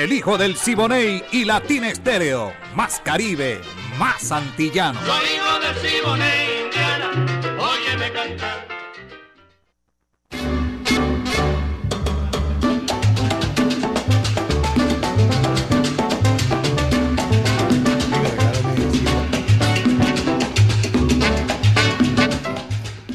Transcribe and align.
el 0.00 0.14
hijo 0.14 0.38
del 0.38 0.56
Siboney 0.56 1.22
y 1.30 1.44
Latina 1.44 1.90
Estéreo. 1.90 2.54
Más 2.74 3.00
Caribe, 3.00 3.60
más 3.98 4.32
antillano. 4.32 4.98
Soy 5.04 5.26
hijo 5.36 5.60
del 5.60 5.90
Siboney, 5.90 6.64
Indiana, 6.64 7.58
óyeme 7.58 8.10
cantar. 8.10 8.66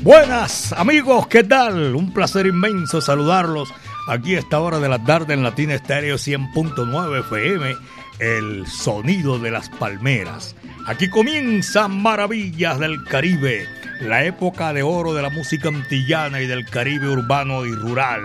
Buenas 0.04 0.72
amigos, 0.74 1.26
¿qué 1.26 1.44
tal? 1.44 1.96
Un 1.96 2.14
placer 2.14 2.46
inmenso 2.46 3.02
saludarlos 3.02 3.74
Aquí 4.08 4.36
a 4.36 4.40
esta 4.40 4.60
hora 4.60 4.80
de 4.80 4.88
la 4.88 5.04
tarde 5.04 5.34
en 5.34 5.42
Latina 5.42 5.74
Estéreo 5.74 6.18
100.9 6.18 7.22
FM, 7.22 7.76
el 8.20 8.68
sonido 8.68 9.40
de 9.40 9.50
las 9.50 9.70
palmeras. 9.70 10.56
Aquí 10.86 11.10
comienzan 11.10 12.04
Maravillas 12.04 12.80
del 12.80 13.04
Caribe, 13.04 13.68
la 14.02 14.24
época 14.24 14.74
de 14.74 14.84
oro 14.84 15.16
de 15.16 15.24
la 15.24 15.32
música 15.32 15.70
antillana 15.70 16.40
y 16.40 16.46
del 16.46 16.70
Caribe 16.70 17.10
urbano 17.10 17.66
y 17.66 17.74
rural. 17.74 18.22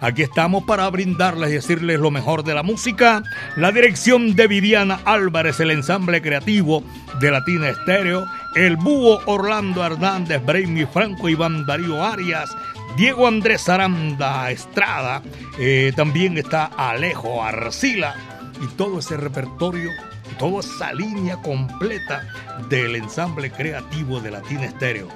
Aquí 0.00 0.22
estamos 0.22 0.64
para 0.64 0.88
brindarles 0.88 1.50
y 1.50 1.54
decirles 1.54 2.00
lo 2.00 2.10
mejor 2.10 2.42
de 2.42 2.54
la 2.54 2.62
música. 2.62 3.22
La 3.56 3.70
dirección 3.70 4.34
de 4.34 4.46
Viviana 4.48 4.98
Álvarez, 5.04 5.60
el 5.60 5.70
ensamble 5.70 6.22
creativo 6.22 6.82
de 7.20 7.30
Latina 7.30 7.68
Estéreo, 7.68 8.26
el 8.56 8.76
búho 8.76 9.20
Orlando 9.26 9.84
Hernández, 9.84 10.42
Brainy 10.44 10.86
Franco, 10.86 11.28
Iván 11.28 11.66
Darío 11.66 12.02
Arias, 12.02 12.50
Diego 12.96 13.26
Andrés 13.26 13.68
Aranda 13.68 14.50
Estrada, 14.50 15.22
eh, 15.58 15.92
también 15.96 16.36
está 16.36 16.66
Alejo 16.66 17.42
Arcila 17.42 18.14
y 18.62 18.66
todo 18.76 18.98
ese 18.98 19.16
repertorio, 19.16 19.90
toda 20.38 20.60
esa 20.60 20.92
línea 20.92 21.36
completa 21.36 22.26
del 22.68 22.96
ensamble 22.96 23.50
creativo 23.50 24.20
de 24.20 24.32
Latina 24.32 24.64
Estéreo. 24.66 25.08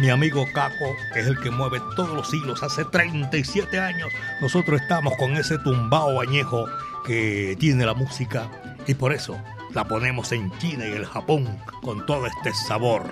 Mi 0.00 0.08
amigo 0.08 0.46
Caco 0.54 0.96
es 1.14 1.26
el 1.26 1.38
que 1.40 1.50
mueve 1.50 1.78
todos 1.94 2.14
los 2.14 2.32
hilos. 2.32 2.62
Hace 2.62 2.86
37 2.86 3.78
años 3.78 4.08
nosotros 4.40 4.80
estamos 4.80 5.12
con 5.18 5.36
ese 5.36 5.58
tumbao 5.58 6.22
añejo 6.22 6.64
que 7.04 7.54
tiene 7.60 7.84
la 7.84 7.92
música 7.92 8.50
y 8.86 8.94
por 8.94 9.12
eso 9.12 9.38
la 9.74 9.84
ponemos 9.84 10.32
en 10.32 10.50
China 10.58 10.86
y 10.86 10.92
el 10.92 11.04
Japón 11.04 11.46
con 11.82 12.06
todo 12.06 12.26
este 12.26 12.54
sabor. 12.54 13.02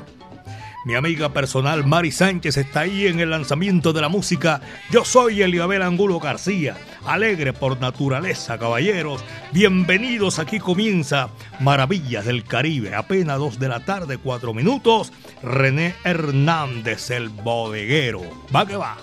Mi 0.89 0.95
amiga 0.95 1.29
personal 1.35 1.85
Mari 1.85 2.11
Sánchez 2.11 2.57
está 2.57 2.81
ahí 2.81 3.09
en 3.09 3.21
el 3.21 3.29
lanzamiento 3.29 3.93
de 3.93 4.01
la 4.01 4.09
música. 4.09 4.63
Yo 4.91 5.05
soy 5.05 5.43
Eliabel 5.43 5.83
Angulo 5.83 6.19
García, 6.19 6.79
alegre 7.05 7.53
por 7.53 7.79
naturaleza, 7.79 8.59
caballeros. 8.59 9.23
Bienvenidos, 9.53 10.39
aquí 10.39 10.59
comienza 10.59 11.29
Maravillas 11.61 12.25
del 12.25 12.43
Caribe. 12.43 12.95
Apenas 12.95 13.39
dos 13.39 13.59
de 13.59 13.69
la 13.69 13.85
tarde, 13.85 14.17
cuatro 14.17 14.55
minutos. 14.55 15.13
René 15.43 15.95
Hernández, 16.05 17.11
el 17.11 17.29
bodeguero. 17.29 18.23
Va 18.57 18.65
que 18.65 18.77
va. 18.77 18.97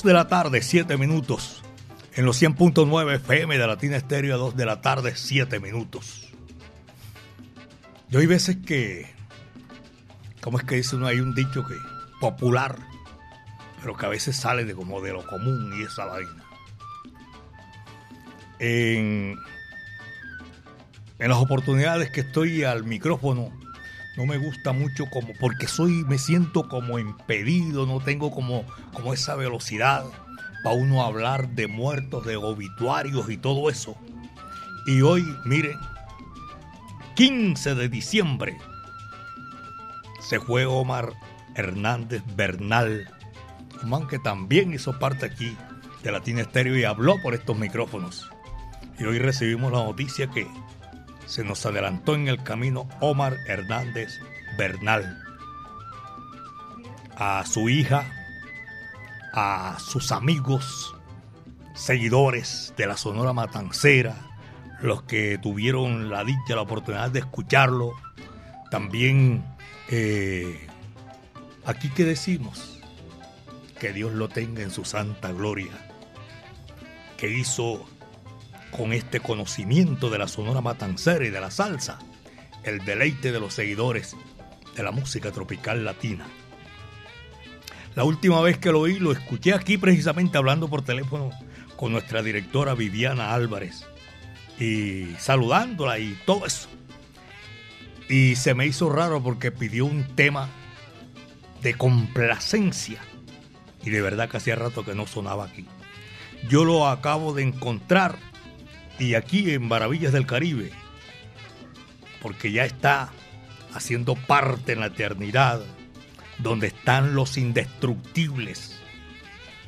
2 0.00 0.06
de 0.06 0.14
la 0.14 0.28
tarde, 0.28 0.62
7 0.62 0.96
minutos. 0.96 1.62
En 2.14 2.24
los 2.24 2.40
100.9 2.40 3.16
FM 3.16 3.58
de 3.58 3.66
Latina 3.66 3.98
Estéreo, 3.98 4.34
a 4.34 4.38
2 4.38 4.56
de 4.56 4.64
la 4.64 4.80
tarde, 4.80 5.12
7 5.14 5.60
minutos. 5.60 6.30
Yo 8.08 8.20
hay 8.20 8.24
veces 8.24 8.56
que, 8.64 9.12
¿cómo 10.40 10.58
es 10.58 10.64
que 10.64 10.76
dice 10.76 10.96
uno? 10.96 11.06
Hay 11.06 11.20
un 11.20 11.34
dicho 11.34 11.66
que, 11.66 11.74
popular, 12.18 12.78
pero 13.82 13.94
que 13.94 14.06
a 14.06 14.08
veces 14.08 14.36
sale 14.36 14.64
de 14.64 14.74
como 14.74 15.02
de 15.02 15.12
lo 15.12 15.26
común 15.26 15.78
y 15.78 15.82
esa 15.82 16.06
vaina. 16.06 16.44
En, 18.58 19.36
en 21.18 21.28
las 21.28 21.38
oportunidades 21.38 22.10
que 22.10 22.22
estoy 22.22 22.64
al 22.64 22.84
micrófono, 22.84 23.52
no 24.16 24.26
me 24.26 24.38
gusta 24.38 24.72
mucho 24.72 25.06
como 25.06 25.32
porque 25.38 25.68
soy 25.68 26.04
me 26.04 26.18
siento 26.18 26.68
como 26.68 26.98
impedido, 26.98 27.86
no 27.86 28.00
tengo 28.00 28.30
como 28.30 28.64
como 28.92 29.14
esa 29.14 29.36
velocidad 29.36 30.04
para 30.62 30.76
uno 30.76 31.02
hablar 31.02 31.48
de 31.50 31.66
muertos, 31.66 32.24
de 32.26 32.36
obituarios 32.36 33.30
y 33.30 33.36
todo 33.36 33.70
eso. 33.70 33.96
Y 34.86 35.02
hoy, 35.02 35.24
miren, 35.44 35.78
15 37.14 37.74
de 37.74 37.88
diciembre 37.88 38.56
se 40.20 40.40
fue 40.40 40.66
Omar 40.66 41.12
Hernández 41.54 42.22
Bernal, 42.36 43.10
un 43.82 43.90
man 43.90 44.06
que 44.06 44.18
también 44.18 44.72
hizo 44.72 44.98
parte 44.98 45.26
aquí 45.26 45.56
de 46.02 46.12
Latina 46.12 46.42
Estéreo 46.42 46.78
y 46.78 46.84
habló 46.84 47.20
por 47.22 47.34
estos 47.34 47.58
micrófonos. 47.58 48.30
Y 48.98 49.04
hoy 49.04 49.18
recibimos 49.18 49.72
la 49.72 49.84
noticia 49.84 50.30
que 50.30 50.46
se 51.30 51.44
nos 51.44 51.64
adelantó 51.64 52.16
en 52.16 52.26
el 52.26 52.42
camino 52.42 52.88
Omar 53.00 53.36
Hernández 53.46 54.18
Bernal. 54.58 55.22
A 57.16 57.44
su 57.46 57.68
hija, 57.68 58.04
a 59.32 59.78
sus 59.78 60.10
amigos, 60.10 60.92
seguidores 61.74 62.74
de 62.76 62.86
la 62.88 62.96
Sonora 62.96 63.32
Matancera, 63.32 64.16
los 64.82 65.02
que 65.02 65.38
tuvieron 65.38 66.10
la 66.10 66.24
dicha, 66.24 66.56
la 66.56 66.62
oportunidad 66.62 67.12
de 67.12 67.20
escucharlo. 67.20 67.92
También, 68.72 69.44
eh, 69.88 70.66
aquí 71.64 71.90
que 71.90 72.04
decimos, 72.04 72.80
que 73.78 73.92
Dios 73.92 74.12
lo 74.14 74.28
tenga 74.28 74.62
en 74.62 74.72
su 74.72 74.84
santa 74.84 75.30
gloria, 75.30 75.70
que 77.16 77.30
hizo 77.30 77.86
con 78.70 78.92
este 78.92 79.20
conocimiento 79.20 80.10
de 80.10 80.18
la 80.18 80.28
sonora 80.28 80.60
matancera 80.60 81.24
y 81.24 81.30
de 81.30 81.40
la 81.40 81.50
salsa, 81.50 81.98
el 82.62 82.84
deleite 82.84 83.32
de 83.32 83.40
los 83.40 83.54
seguidores 83.54 84.16
de 84.76 84.82
la 84.82 84.90
música 84.90 85.32
tropical 85.32 85.84
latina. 85.84 86.26
La 87.94 88.04
última 88.04 88.40
vez 88.40 88.58
que 88.58 88.70
lo 88.70 88.80
oí, 88.80 88.98
lo 88.98 89.12
escuché 89.12 89.52
aquí 89.52 89.76
precisamente 89.76 90.38
hablando 90.38 90.68
por 90.68 90.82
teléfono 90.82 91.30
con 91.76 91.92
nuestra 91.92 92.22
directora 92.22 92.74
Viviana 92.74 93.34
Álvarez 93.34 93.84
y 94.58 95.06
saludándola 95.18 95.98
y 95.98 96.16
todo 96.24 96.46
eso. 96.46 96.68
Y 98.08 98.36
se 98.36 98.54
me 98.54 98.66
hizo 98.66 98.90
raro 98.90 99.22
porque 99.22 99.50
pidió 99.50 99.86
un 99.86 100.04
tema 100.14 100.48
de 101.62 101.74
complacencia 101.74 103.00
y 103.82 103.90
de 103.90 104.02
verdad 104.02 104.28
que 104.28 104.36
hacía 104.36 104.56
rato 104.56 104.84
que 104.84 104.94
no 104.94 105.06
sonaba 105.06 105.44
aquí. 105.44 105.66
Yo 106.48 106.64
lo 106.64 106.88
acabo 106.88 107.32
de 107.34 107.42
encontrar 107.42 108.16
y 109.00 109.14
aquí 109.14 109.52
en 109.52 109.66
Maravillas 109.66 110.12
del 110.12 110.26
Caribe, 110.26 110.70
porque 112.20 112.52
ya 112.52 112.66
está 112.66 113.10
haciendo 113.74 114.14
parte 114.14 114.72
en 114.72 114.80
la 114.80 114.86
eternidad, 114.86 115.62
donde 116.38 116.66
están 116.68 117.14
los 117.14 117.38
indestructibles. 117.38 118.76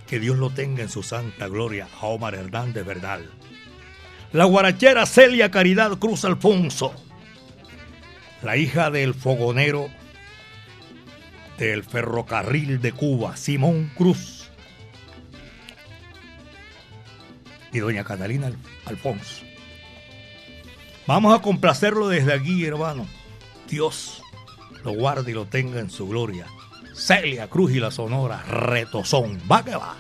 Que 0.06 0.20
Dios 0.20 0.36
lo 0.36 0.50
tenga 0.50 0.82
en 0.82 0.90
su 0.90 1.02
santa 1.02 1.48
gloria 1.48 1.88
a 1.98 2.06
Omar 2.06 2.34
Hernández 2.34 2.84
Verdal. 2.84 3.30
La 4.32 4.44
guarachera 4.44 5.06
Celia 5.06 5.50
Caridad 5.50 5.98
Cruz 5.98 6.26
Alfonso, 6.26 6.92
la 8.42 8.58
hija 8.58 8.90
del 8.90 9.14
fogonero 9.14 9.88
del 11.56 11.84
ferrocarril 11.84 12.82
de 12.82 12.92
Cuba, 12.92 13.36
Simón 13.36 13.90
Cruz 13.96 14.41
y 17.72 17.78
doña 17.78 18.04
Catalina 18.04 18.52
Alfonso. 18.86 19.44
Vamos 21.06 21.34
a 21.34 21.42
complacerlo 21.42 22.08
desde 22.08 22.32
aquí, 22.32 22.64
hermano. 22.64 23.06
Dios 23.68 24.22
lo 24.84 24.92
guarde 24.92 25.30
y 25.30 25.34
lo 25.34 25.46
tenga 25.46 25.80
en 25.80 25.90
su 25.90 26.06
gloria. 26.08 26.46
Celia 26.94 27.48
Cruz 27.48 27.72
y 27.72 27.80
la 27.80 27.90
Sonora, 27.90 28.42
retozón. 28.42 29.40
Va 29.50 29.64
que 29.64 29.74
va. 29.74 29.96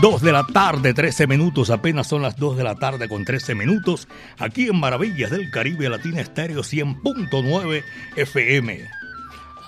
2 0.00 0.22
de 0.22 0.30
la 0.30 0.46
tarde, 0.46 0.94
13 0.94 1.26
minutos, 1.26 1.70
apenas 1.70 2.06
son 2.06 2.22
las 2.22 2.36
2 2.36 2.56
de 2.56 2.62
la 2.62 2.76
tarde 2.76 3.08
con 3.08 3.24
13 3.24 3.56
minutos, 3.56 4.06
aquí 4.38 4.68
en 4.68 4.78
Maravillas 4.78 5.32
del 5.32 5.50
Caribe 5.50 5.88
Latina 5.88 6.20
Estéreo 6.20 6.60
100.9 6.60 7.82
FM. 8.14 8.88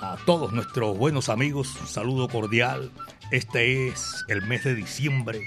A 0.00 0.16
todos 0.26 0.52
nuestros 0.52 0.96
buenos 0.96 1.28
amigos, 1.28 1.76
un 1.80 1.88
saludo 1.88 2.28
cordial. 2.28 2.92
Este 3.32 3.88
es 3.88 4.24
el 4.28 4.42
mes 4.42 4.62
de 4.62 4.76
diciembre, 4.76 5.40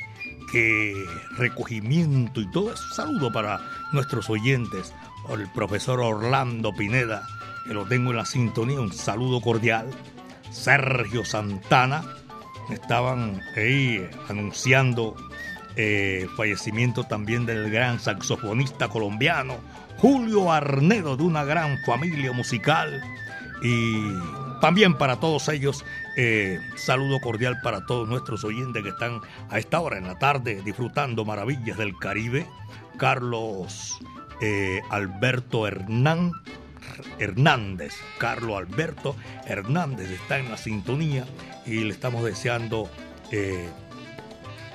que 0.52 0.94
recogimiento 1.38 2.42
y 2.42 2.52
todo 2.52 2.74
eso. 2.74 2.84
Saludo 2.94 3.32
para 3.32 3.62
nuestros 3.94 4.30
oyentes, 4.30 4.94
el 5.30 5.50
profesor 5.54 6.02
Orlando 6.02 6.74
Pineda, 6.74 7.26
que 7.66 7.74
lo 7.74 7.86
tengo 7.86 8.12
en 8.12 8.18
la 8.18 8.26
sintonía, 8.26 8.82
un 8.82 8.92
saludo 8.92 9.40
cordial. 9.40 9.90
Sergio 10.52 11.24
Santana, 11.24 12.04
estaban 12.70 13.42
ahí 13.56 14.08
anunciando 14.30 15.16
eh, 15.76 16.20
el 16.24 16.30
fallecimiento 16.30 17.04
también 17.04 17.46
del 17.46 17.70
gran 17.72 18.00
saxofonista 18.00 18.90
colombiano 18.90 19.58
Julio 19.98 20.52
Arnedo, 20.52 21.16
de 21.16 21.24
una 21.24 21.46
gran 21.46 21.78
familia 21.86 22.34
musical. 22.34 23.02
Y 23.62 24.12
también 24.60 24.98
para 24.98 25.22
todos 25.22 25.48
ellos, 25.48 25.86
eh, 26.18 26.60
saludo 26.76 27.22
cordial 27.22 27.62
para 27.64 27.86
todos 27.86 28.10
nuestros 28.10 28.44
oyentes 28.44 28.84
que 28.84 28.90
están 28.90 29.22
a 29.50 29.60
esta 29.60 29.80
hora 29.80 29.98
en 29.98 30.08
la 30.08 30.20
tarde 30.20 30.62
disfrutando 30.66 31.24
maravillas 31.24 31.78
del 31.78 31.98
Caribe. 31.98 32.46
Carlos 32.98 33.98
eh, 34.42 34.82
Alberto 34.90 35.68
Hernán, 35.68 36.34
Hernández, 37.18 37.94
Carlos 38.18 38.58
Alberto 38.58 39.16
Hernández 39.46 40.10
está 40.10 40.38
en 40.38 40.50
la 40.52 40.58
sintonía 40.58 41.26
y 41.66 41.84
le 41.84 41.92
estamos 41.92 42.24
deseando 42.24 42.90
eh, 43.32 43.70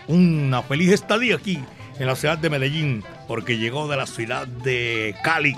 una 0.06 0.62
feliz 0.62 0.92
estadía 0.92 1.36
aquí 1.36 1.62
en 1.98 2.06
la 2.06 2.16
ciudad 2.16 2.38
de 2.38 2.50
Medellín, 2.50 3.04
porque 3.26 3.58
llegó 3.58 3.88
de 3.88 3.96
la 3.96 4.06
ciudad 4.06 4.46
de 4.46 5.14
Cali. 5.22 5.54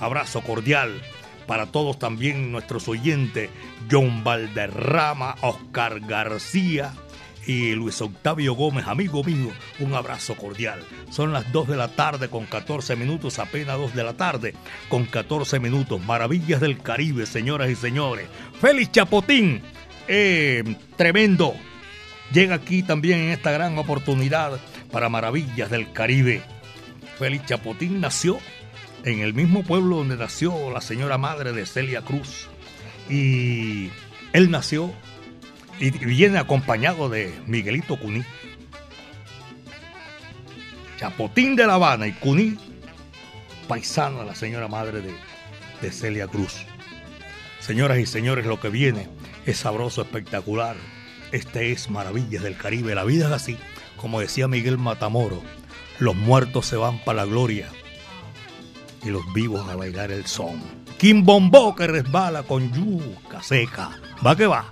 Abrazo 0.00 0.40
cordial 0.40 1.00
para 1.46 1.66
todos 1.66 1.98
también 1.98 2.52
nuestros 2.52 2.88
oyentes, 2.88 3.50
John 3.90 4.24
Valderrama, 4.24 5.36
Oscar 5.42 6.00
García 6.00 6.94
y 7.46 7.74
Luis 7.74 8.00
Octavio 8.00 8.54
Gómez, 8.54 8.86
amigo 8.86 9.24
mío, 9.24 9.50
un 9.80 9.94
abrazo 9.94 10.36
cordial. 10.36 10.80
Son 11.10 11.32
las 11.32 11.50
2 11.52 11.68
de 11.68 11.76
la 11.76 11.88
tarde 11.88 12.28
con 12.28 12.46
14 12.46 12.96
minutos, 12.96 13.38
apenas 13.38 13.76
2 13.76 13.94
de 13.94 14.04
la 14.04 14.14
tarde 14.14 14.54
con 14.88 15.04
14 15.04 15.58
minutos. 15.58 16.00
Maravillas 16.00 16.60
del 16.60 16.78
Caribe, 16.78 17.26
señoras 17.26 17.68
y 17.70 17.74
señores. 17.74 18.28
Félix 18.60 18.92
Chapotín 18.92 19.62
eh, 20.08 20.76
tremendo. 20.96 21.54
Llega 22.32 22.54
aquí 22.54 22.82
también 22.82 23.20
en 23.20 23.28
esta 23.30 23.50
gran 23.50 23.76
oportunidad 23.78 24.58
para 24.90 25.08
Maravillas 25.08 25.70
del 25.70 25.92
Caribe. 25.92 26.42
Félix 27.18 27.46
Chapotín 27.46 28.00
nació 28.00 28.38
en 29.04 29.20
el 29.20 29.34
mismo 29.34 29.62
pueblo 29.62 29.96
donde 29.96 30.16
nació 30.16 30.70
la 30.70 30.80
señora 30.80 31.18
madre 31.18 31.52
de 31.52 31.66
Celia 31.66 32.02
Cruz. 32.02 32.48
Y 33.08 33.90
él 34.32 34.50
nació 34.50 34.92
y 35.78 35.90
viene 35.90 36.38
acompañado 36.38 37.08
de 37.08 37.34
Miguelito 37.46 37.98
Cuní. 37.98 38.22
Chapotín 40.98 41.56
de 41.56 41.66
La 41.66 41.74
Habana 41.74 42.06
y 42.06 42.12
Cuní, 42.12 42.56
paisano 43.66 44.20
de 44.20 44.26
la 44.26 44.34
señora 44.34 44.68
madre 44.68 45.00
de, 45.00 45.12
de 45.82 45.92
Celia 45.92 46.28
Cruz. 46.28 46.64
Señoras 47.60 47.98
y 47.98 48.06
señores, 48.06 48.46
lo 48.46 48.60
que 48.60 48.70
viene 48.70 49.08
es 49.46 49.58
sabroso, 49.58 50.02
espectacular. 50.02 50.76
Este 51.32 51.72
es 51.72 51.90
Maravillas 51.90 52.42
del 52.42 52.56
Caribe. 52.56 52.94
La 52.94 53.04
vida 53.04 53.26
es 53.26 53.32
así. 53.32 53.58
Como 53.96 54.20
decía 54.20 54.48
Miguel 54.48 54.78
Matamoro, 54.78 55.42
los 55.98 56.14
muertos 56.14 56.66
se 56.66 56.76
van 56.76 56.98
para 57.04 57.24
la 57.24 57.24
gloria 57.24 57.68
y 59.04 59.10
los 59.10 59.22
vivos 59.32 59.68
a 59.68 59.76
bailar 59.76 60.10
el 60.10 60.26
son. 60.26 60.62
Bombó 61.24 61.74
que 61.74 61.88
resbala 61.88 62.44
con 62.44 62.72
yuca 62.72 63.42
seca. 63.42 63.90
Va 64.24 64.36
que 64.36 64.46
va. 64.46 64.70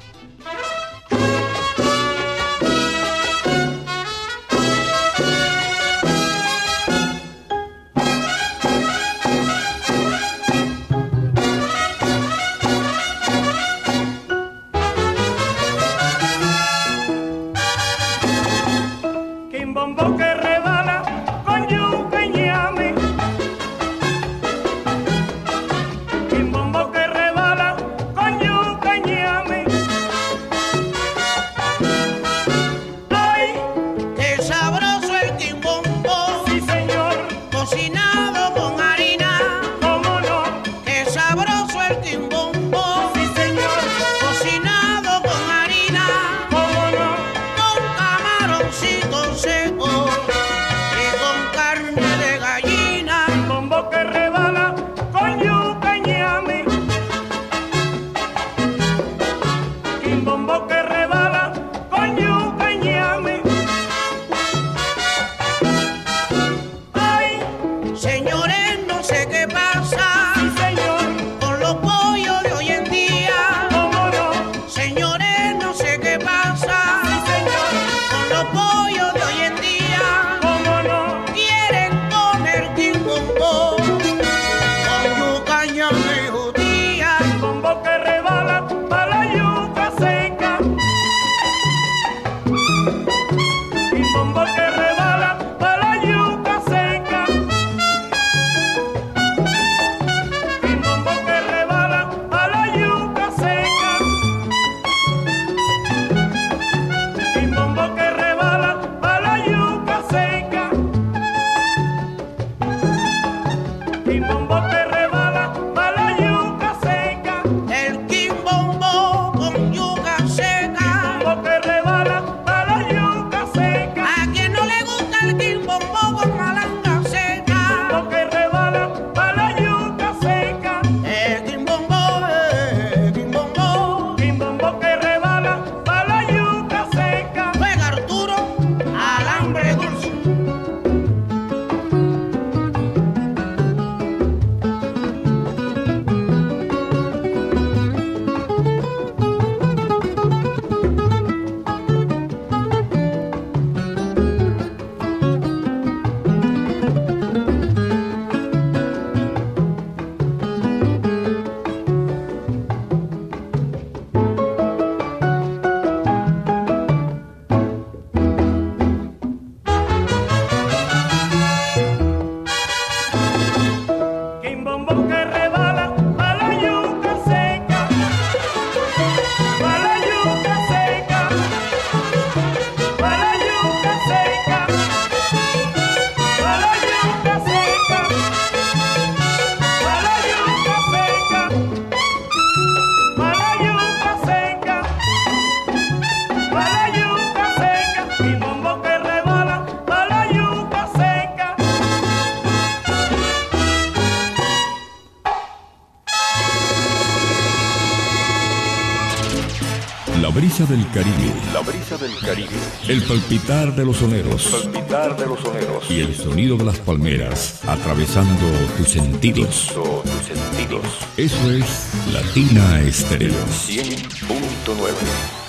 Brisa 210.50 210.66
del 210.66 210.84
Caribe. 210.90 211.32
La 211.52 211.60
brisa 211.60 211.96
del 211.96 212.10
Caribe. 212.18 212.56
El 212.88 213.04
palpitar 213.04 213.72
de 213.76 213.84
los 213.84 213.98
soneros. 213.98 214.46
palpitar 214.46 215.16
de 215.16 215.26
los 215.26 215.38
soneros. 215.38 215.88
Y 215.88 216.00
el 216.00 216.16
sonido 216.16 216.56
de 216.56 216.64
las 216.64 216.80
palmeras 216.80 217.60
atravesando 217.68 218.48
tus 218.76 218.88
sentidos. 218.88 219.72
tus 219.72 220.26
sentidos. 220.26 220.84
Eso 221.16 221.52
es 221.52 221.92
Latina 222.12 222.80
Estéreo. 222.80 223.30
100.9. 223.30 225.40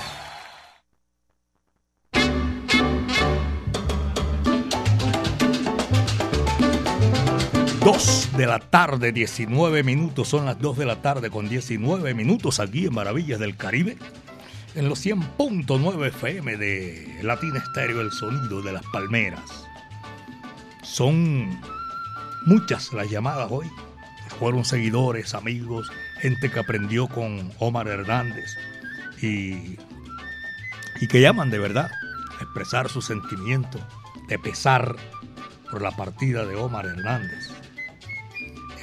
de 8.41 8.47
la 8.47 8.59
tarde, 8.59 9.11
19 9.11 9.83
minutos. 9.83 10.27
Son 10.27 10.45
las 10.45 10.59
2 10.59 10.79
de 10.79 10.85
la 10.85 11.01
tarde 11.01 11.29
con 11.29 11.47
19 11.47 12.15
minutos 12.15 12.59
aquí 12.59 12.87
en 12.87 12.95
Maravillas 12.95 13.39
del 13.39 13.55
Caribe. 13.55 13.97
En 14.73 14.87
los 14.87 15.05
100.9 15.05 16.07
FM 16.07 16.57
de 16.57 17.19
Latina 17.23 17.59
Estéreo, 17.59 18.01
el 18.01 18.11
sonido 18.11 18.61
de 18.61 18.73
las 18.73 18.83
palmeras. 18.93 19.67
Son 20.81 21.59
muchas 22.45 22.93
las 22.93 23.09
llamadas 23.09 23.49
hoy. 23.51 23.69
Fueron 24.39 24.63
seguidores, 24.63 25.35
amigos, 25.35 25.91
gente 26.21 26.49
que 26.49 26.59
aprendió 26.59 27.07
con 27.07 27.51
Omar 27.59 27.87
Hernández 27.87 28.49
y, 29.21 29.77
y 31.01 31.07
que 31.09 31.21
llaman 31.21 31.51
de 31.51 31.59
verdad 31.59 31.91
a 32.39 32.43
expresar 32.43 32.89
su 32.89 33.01
sentimiento 33.01 33.79
de 34.27 34.39
pesar 34.39 34.95
por 35.69 35.81
la 35.81 35.91
partida 35.91 36.45
de 36.45 36.55
Omar 36.55 36.85
Hernández. 36.85 37.49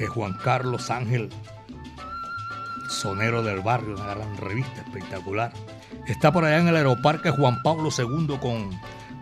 Juan 0.06 0.34
Carlos 0.34 0.90
Ángel, 0.90 1.28
sonero 2.88 3.42
del 3.42 3.60
barrio, 3.60 3.96
una 3.96 4.14
gran 4.14 4.36
revista 4.36 4.82
espectacular. 4.82 5.52
Está 6.08 6.32
por 6.32 6.46
allá 6.46 6.56
en 6.56 6.68
el 6.68 6.76
Aeroparque 6.76 7.30
Juan 7.30 7.62
Pablo 7.62 7.90
II 7.96 8.38
con 8.40 8.70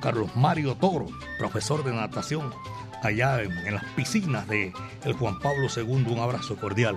Carlos 0.01 0.37
Mario 0.37 0.77
Toro, 0.77 1.07
profesor 1.37 1.83
de 1.83 1.93
natación, 1.93 2.55
allá 3.03 3.43
en, 3.43 3.75
las 3.75 3.83
piscinas 3.97 4.47
de 4.47 4.73
el 5.03 5.13
Juan 5.15 5.41
Pablo 5.41 5.67
II. 5.75 5.83
Un 5.83 6.21
abrazo 6.21 6.55
cordial 6.55 6.97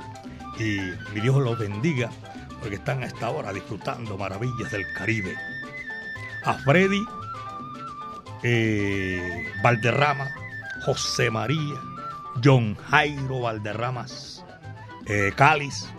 y 0.59 0.77
mi 1.11 1.21
Dios 1.21 1.37
los 1.37 1.57
bendiga 1.57 2.11
porque 2.59 2.75
están 2.75 3.01
a 3.01 3.07
esta 3.07 3.31
hora 3.31 3.51
disfrutando 3.51 4.15
maravillas 4.15 4.71
del 4.71 4.83
Caribe. 4.93 5.35
A 6.45 6.53
Freddy 6.53 7.03
eh, 8.43 9.47
Valderrama, 9.63 10.29
José 10.85 11.31
María, 11.31 11.81
John 12.43 12.75
Jairo 12.75 13.39
Valderramas 13.41 14.45
eh, 15.07 15.33
Cáliz, 15.35 15.89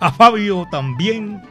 a 0.00 0.10
Fabio 0.10 0.66
también 0.70 1.42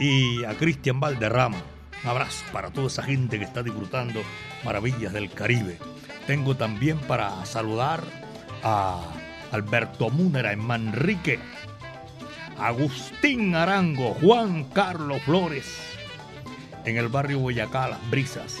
y 0.00 0.42
a 0.44 0.54
Cristian 0.54 0.98
Valderrama. 0.98 1.62
Un 2.02 2.10
abrazo 2.10 2.42
para 2.52 2.70
toda 2.70 2.86
esa 2.86 3.02
gente 3.02 3.38
que 3.38 3.44
está 3.44 3.62
disfrutando 3.62 4.22
maravillas 4.64 5.12
del 5.12 5.30
Caribe. 5.30 5.78
Tengo 6.26 6.56
también 6.56 6.98
para 7.00 7.44
saludar 7.44 8.02
a 8.62 9.02
Alberto 9.52 10.08
Múnera 10.08 10.52
en 10.52 10.60
Manrique, 10.60 11.38
Agustín 12.58 13.54
Arango, 13.54 14.14
Juan 14.14 14.64
Carlos 14.64 15.22
Flores 15.22 15.78
en 16.86 16.96
el 16.96 17.08
barrio 17.08 17.38
Boyacá, 17.40 17.88
Las 17.88 18.10
Brisas, 18.10 18.56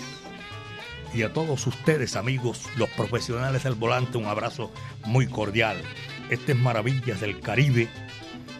y 1.14 1.22
a 1.22 1.32
todos 1.32 1.66
ustedes, 1.66 2.16
amigos, 2.16 2.68
los 2.76 2.90
profesionales 2.90 3.64
del 3.64 3.74
volante, 3.74 4.18
un 4.18 4.26
abrazo 4.26 4.70
muy 5.06 5.26
cordial. 5.26 5.78
Estas 6.28 6.56
Maravillas 6.56 7.20
del 7.20 7.40
Caribe 7.40 7.88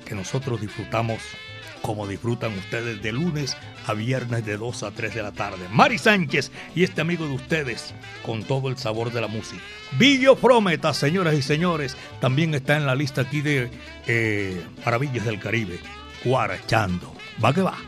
que 0.06 0.14
nosotros 0.14 0.60
disfrutamos 0.60 1.18
como 1.82 2.06
disfrutan 2.06 2.56
ustedes 2.58 3.02
de 3.02 3.12
lunes 3.12 3.56
a 3.86 3.94
viernes 3.94 4.44
de 4.44 4.56
2 4.56 4.82
a 4.82 4.90
3 4.90 5.14
de 5.14 5.22
la 5.22 5.32
tarde. 5.32 5.66
Mari 5.70 5.98
Sánchez 5.98 6.50
y 6.74 6.84
este 6.84 7.00
amigo 7.00 7.26
de 7.26 7.34
ustedes 7.34 7.94
con 8.24 8.44
todo 8.44 8.68
el 8.68 8.76
sabor 8.76 9.12
de 9.12 9.20
la 9.20 9.28
música. 9.28 9.62
Villo 9.98 10.36
Prometa, 10.36 10.94
señoras 10.94 11.34
y 11.34 11.42
señores, 11.42 11.96
también 12.20 12.54
está 12.54 12.76
en 12.76 12.86
la 12.86 12.94
lista 12.94 13.22
aquí 13.22 13.40
de 13.40 13.70
eh, 14.06 14.64
Maravillas 14.84 15.24
del 15.24 15.40
Caribe. 15.40 15.80
Guarachando. 16.24 17.14
Va 17.42 17.52
que 17.52 17.62
va. 17.62 17.78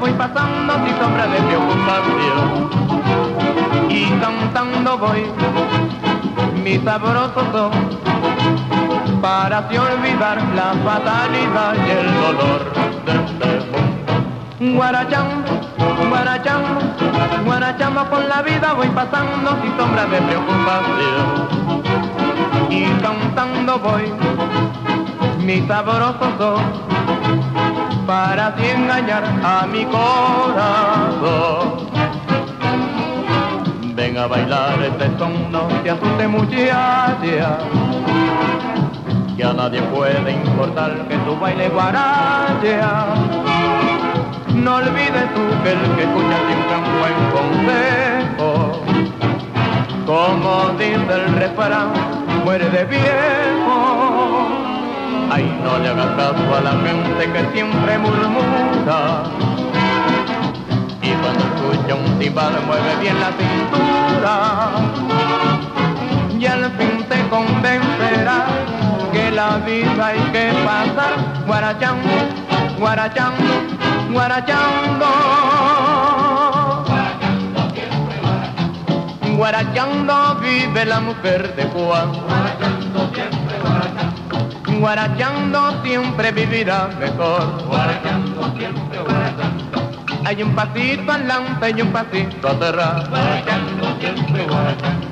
Voy 0.00 0.12
pasando 0.12 0.74
sin 0.84 0.96
sombra 0.98 1.26
de 1.26 1.40
preocupación. 1.40 2.70
Y 3.88 4.06
cantando 4.20 4.98
voy 4.98 5.24
mi 6.62 6.78
sabroso 6.78 7.40
son 7.52 7.70
para 9.20 9.58
así 9.58 9.76
olvidar 9.76 10.40
la 10.54 10.74
fatalidad 10.84 11.74
y 11.86 11.90
el 11.90 12.06
dolor 12.20 12.72
de 13.04 13.12
este 13.24 13.48
mundo. 13.66 14.76
Guarachando, 14.76 15.50
guarachando, 16.08 16.80
guarachando 17.44 18.10
con 18.10 18.28
la 18.28 18.42
vida 18.42 18.72
voy 18.74 18.88
pasando 18.88 19.62
sin 19.62 19.76
sombra 19.76 20.06
de 20.06 20.20
preocupación. 20.22 21.48
Y 22.70 22.84
cantando 23.02 23.78
voy 23.78 24.12
mi 25.44 25.66
sabroso 25.66 26.28
son 26.38 26.97
para 28.08 28.46
así 28.46 28.64
engañar 28.64 29.22
a 29.44 29.66
mi 29.66 29.84
corazón. 29.84 31.90
Ven 33.94 34.16
a 34.16 34.26
bailar 34.26 34.82
este 34.82 35.10
son, 35.18 35.52
no 35.52 35.68
te 35.82 35.90
asuste 35.90 36.26
muchacha, 36.26 37.58
que 39.36 39.44
a 39.44 39.52
nadie 39.52 39.82
puede 39.94 40.32
importar 40.32 41.06
que 41.06 41.18
tu 41.18 41.38
baile 41.38 41.68
guaracha. 41.68 43.08
No 44.54 44.76
olvides 44.76 45.34
tú 45.34 45.42
que 45.62 45.72
el 45.72 45.80
que 45.96 46.04
escucha 46.04 46.38
siempre 46.48 46.76
un 46.80 46.86
buen 47.00 47.18
consejo, 47.36 48.48
como 50.06 50.50
dice 50.78 51.12
el 51.12 51.26
refrán, 51.34 51.92
muere 52.42 52.70
de 52.70 52.86
viejo 52.86 54.17
Ay, 55.30 55.44
no 55.62 55.78
le 55.78 55.88
hagas 55.88 56.06
caso 56.16 56.56
a 56.56 56.60
la 56.60 56.70
gente 56.70 57.32
que 57.32 57.52
siempre 57.52 57.98
murmura. 57.98 59.24
Y 61.02 61.10
cuando 61.10 61.44
escucha 61.44 61.94
un 61.94 62.18
timbal 62.18 62.54
mueve 62.66 62.96
bien 63.00 63.16
la 63.20 63.30
cintura. 63.38 64.70
Y 66.38 66.46
al 66.46 66.70
fin 66.78 67.04
te 67.08 67.28
convencerá 67.28 68.46
que 69.12 69.30
la 69.30 69.58
vida 69.58 70.06
hay 70.06 70.20
que 70.32 70.52
pasar 70.64 71.14
guarachando, 71.46 72.08
guarachando, 72.78 73.44
guarachando. 74.12 75.06
Guarachando 79.36 80.36
vive 80.40 80.84
la 80.86 81.00
mujer 81.00 81.54
de 81.54 81.64
Juan. 81.64 82.77
Guarachando 84.78 85.82
siempre 85.82 86.30
vivirá 86.30 86.88
mejor. 87.00 87.64
Guarachando 87.66 88.54
siempre, 88.56 88.98
guarachando. 89.00 89.90
Hay 90.24 90.42
un 90.42 90.54
pasito 90.54 91.10
adelante 91.12 91.74
y 91.76 91.82
un 91.82 91.92
pasito 91.92 92.48
atrás. 92.48 93.08
Guarachando 93.10 93.96
siempre, 94.00 94.44
guarachando. 94.44 95.07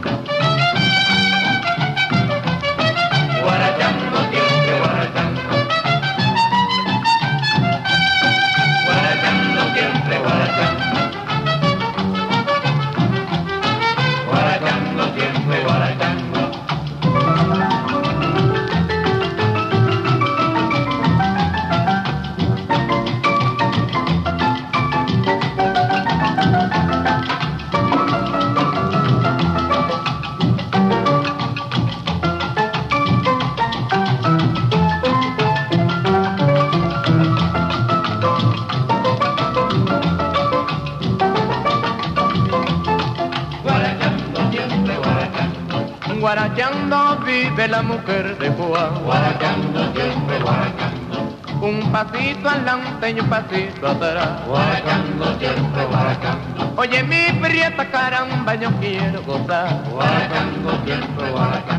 Guarachando 48.95 49.93
siempre 49.95 50.39
guarachando. 50.41 51.37
Un 51.61 51.91
pasito 51.91 52.49
adelante 52.49 53.11
y 53.11 53.21
un 53.21 53.29
pasito 53.29 53.89
atrás. 53.89 54.47
Guarachando 54.47 55.39
siempre, 55.39 55.85
guarachando. 55.87 56.73
Oye 56.77 57.03
mi 57.03 57.33
prieta 57.41 57.91
caramba, 57.91 58.55
yo 58.55 58.71
quiero 58.81 59.23
gozar. 59.23 59.83
Guarachando 59.91 60.79
siempre, 60.85 61.31
guarachando. 61.31 61.76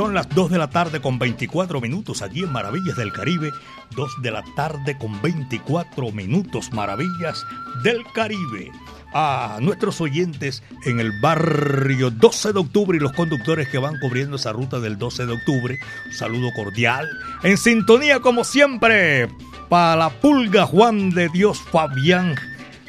Son 0.00 0.14
las 0.14 0.30
2 0.30 0.50
de 0.50 0.56
la 0.56 0.70
tarde 0.70 1.02
con 1.02 1.18
24 1.18 1.78
minutos 1.78 2.22
aquí 2.22 2.40
en 2.40 2.50
Maravillas 2.50 2.96
del 2.96 3.12
Caribe. 3.12 3.52
2 3.94 4.22
de 4.22 4.30
la 4.30 4.42
tarde 4.56 4.96
con 4.96 5.20
24 5.20 6.10
minutos, 6.10 6.72
Maravillas 6.72 7.44
del 7.84 8.02
Caribe. 8.14 8.72
A 9.12 9.58
nuestros 9.60 10.00
oyentes 10.00 10.62
en 10.86 11.00
el 11.00 11.12
barrio 11.20 12.10
12 12.10 12.54
de 12.54 12.60
octubre 12.60 12.96
y 12.96 13.00
los 13.00 13.12
conductores 13.12 13.68
que 13.68 13.76
van 13.76 13.98
cubriendo 13.98 14.36
esa 14.36 14.52
ruta 14.52 14.80
del 14.80 14.96
12 14.96 15.26
de 15.26 15.34
octubre, 15.34 15.78
un 16.06 16.12
saludo 16.14 16.48
cordial. 16.56 17.06
En 17.42 17.58
sintonía 17.58 18.20
como 18.20 18.44
siempre, 18.44 19.28
para 19.68 19.96
la 19.96 20.08
pulga 20.08 20.64
Juan 20.64 21.10
de 21.10 21.28
Dios 21.28 21.60
Fabián, 21.60 22.36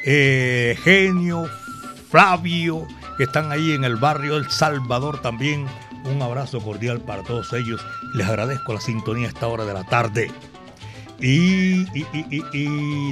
eh, 0.06 0.78
Genio, 0.82 1.44
Flavio, 2.10 2.86
que 3.18 3.24
están 3.24 3.52
ahí 3.52 3.72
en 3.72 3.84
el 3.84 3.96
barrio 3.96 4.38
El 4.38 4.50
Salvador 4.50 5.20
también. 5.20 5.66
Un 6.04 6.20
abrazo 6.22 6.60
cordial 6.60 7.00
para 7.00 7.22
todos 7.22 7.52
ellos. 7.52 7.84
Les 8.14 8.26
agradezco 8.26 8.72
la 8.72 8.80
sintonía 8.80 9.26
a 9.26 9.30
esta 9.30 9.46
hora 9.46 9.64
de 9.64 9.74
la 9.74 9.84
tarde. 9.84 10.30
Y, 11.20 11.84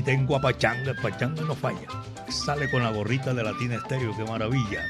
tengo 0.02 0.36
a 0.36 0.40
Pachanga, 0.40 0.94
Pachanga 1.00 1.42
no 1.42 1.54
falla. 1.54 1.86
Sale 2.28 2.68
con 2.70 2.82
la 2.82 2.90
gorrita 2.90 3.32
de 3.32 3.44
Latina 3.44 3.76
Estéreo, 3.76 4.16
qué 4.16 4.24
maravilla. 4.24 4.84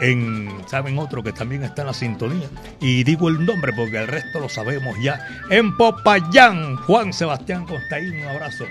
En, 0.00 0.50
¿saben 0.66 0.98
otro 0.98 1.22
que 1.22 1.32
también 1.32 1.62
está 1.62 1.82
en 1.82 1.86
la 1.88 1.94
sintonía? 1.94 2.48
Y 2.80 3.04
digo 3.04 3.28
el 3.28 3.46
nombre 3.46 3.72
porque 3.72 3.98
el 3.98 4.08
resto 4.08 4.40
lo 4.40 4.48
sabemos 4.48 4.96
ya. 5.00 5.24
En 5.50 5.76
Popayán, 5.76 6.76
Juan 6.78 7.12
Sebastián 7.12 7.64
Constaín, 7.64 8.20
un 8.20 8.28
abrazo 8.28 8.64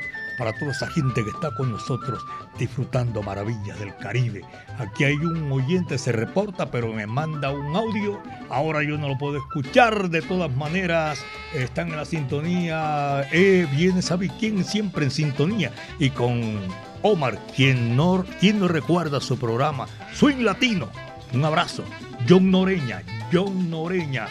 para 0.43 0.59
toda 0.59 0.71
esa 0.71 0.87
gente 0.87 1.23
que 1.23 1.29
está 1.29 1.51
con 1.55 1.71
nosotros 1.71 2.21
disfrutando 2.59 3.23
maravillas 3.23 3.79
del 3.79 3.95
Caribe. 3.95 4.41
Aquí 4.77 5.05
hay 5.05 5.15
un 5.15 5.49
oyente, 5.49 5.97
se 5.97 6.11
reporta, 6.11 6.69
pero 6.69 6.91
me 6.91 7.07
manda 7.07 7.49
un 7.49 7.73
audio. 7.73 8.19
Ahora 8.49 8.83
yo 8.83 8.97
no 8.97 9.07
lo 9.07 9.17
puedo 9.17 9.37
escuchar. 9.37 10.09
De 10.09 10.21
todas 10.21 10.53
maneras, 10.53 11.23
están 11.53 11.91
en 11.91 11.95
la 11.95 12.03
sintonía. 12.03 13.25
Eh, 13.31 13.65
viene, 13.73 14.01
¿sabe 14.01 14.29
quién? 14.37 14.65
Siempre 14.65 15.05
en 15.05 15.11
sintonía. 15.11 15.71
Y 15.97 16.09
con 16.09 16.59
Omar, 17.03 17.39
quien 17.55 17.95
no, 17.95 18.25
quien 18.41 18.59
no 18.59 18.67
recuerda 18.67 19.21
su 19.21 19.39
programa, 19.39 19.87
Swing 20.13 20.43
Latino. 20.43 20.89
Un 21.31 21.45
abrazo. 21.45 21.85
John 22.27 22.51
Noreña, 22.51 23.01
John 23.31 23.69
Noreña. 23.69 24.27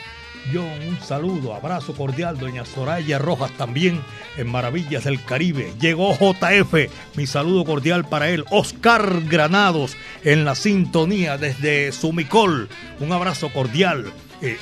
John, 0.52 0.88
un 0.88 1.00
saludo, 1.00 1.55
abrazo 1.55 1.94
cordial, 1.94 2.38
doña 2.38 2.64
Soraya 2.64 3.18
Rojas 3.18 3.50
también 3.52 4.00
en 4.37 4.50
Maravillas 4.50 5.05
del 5.05 5.22
Caribe. 5.22 5.72
Llegó 5.81 6.14
JF, 6.14 6.90
mi 7.16 7.26
saludo 7.26 7.64
cordial 7.64 8.05
para 8.05 8.28
él. 8.31 8.44
Oscar 8.50 9.22
Granados 9.28 9.96
en 10.24 10.44
la 10.44 10.55
sintonía 10.55 11.38
desde 11.38 11.92
Sumicol. 11.92 12.68
Un 13.00 13.12
abrazo 13.12 13.52
cordial. 13.52 14.12
Eh, 14.40 14.57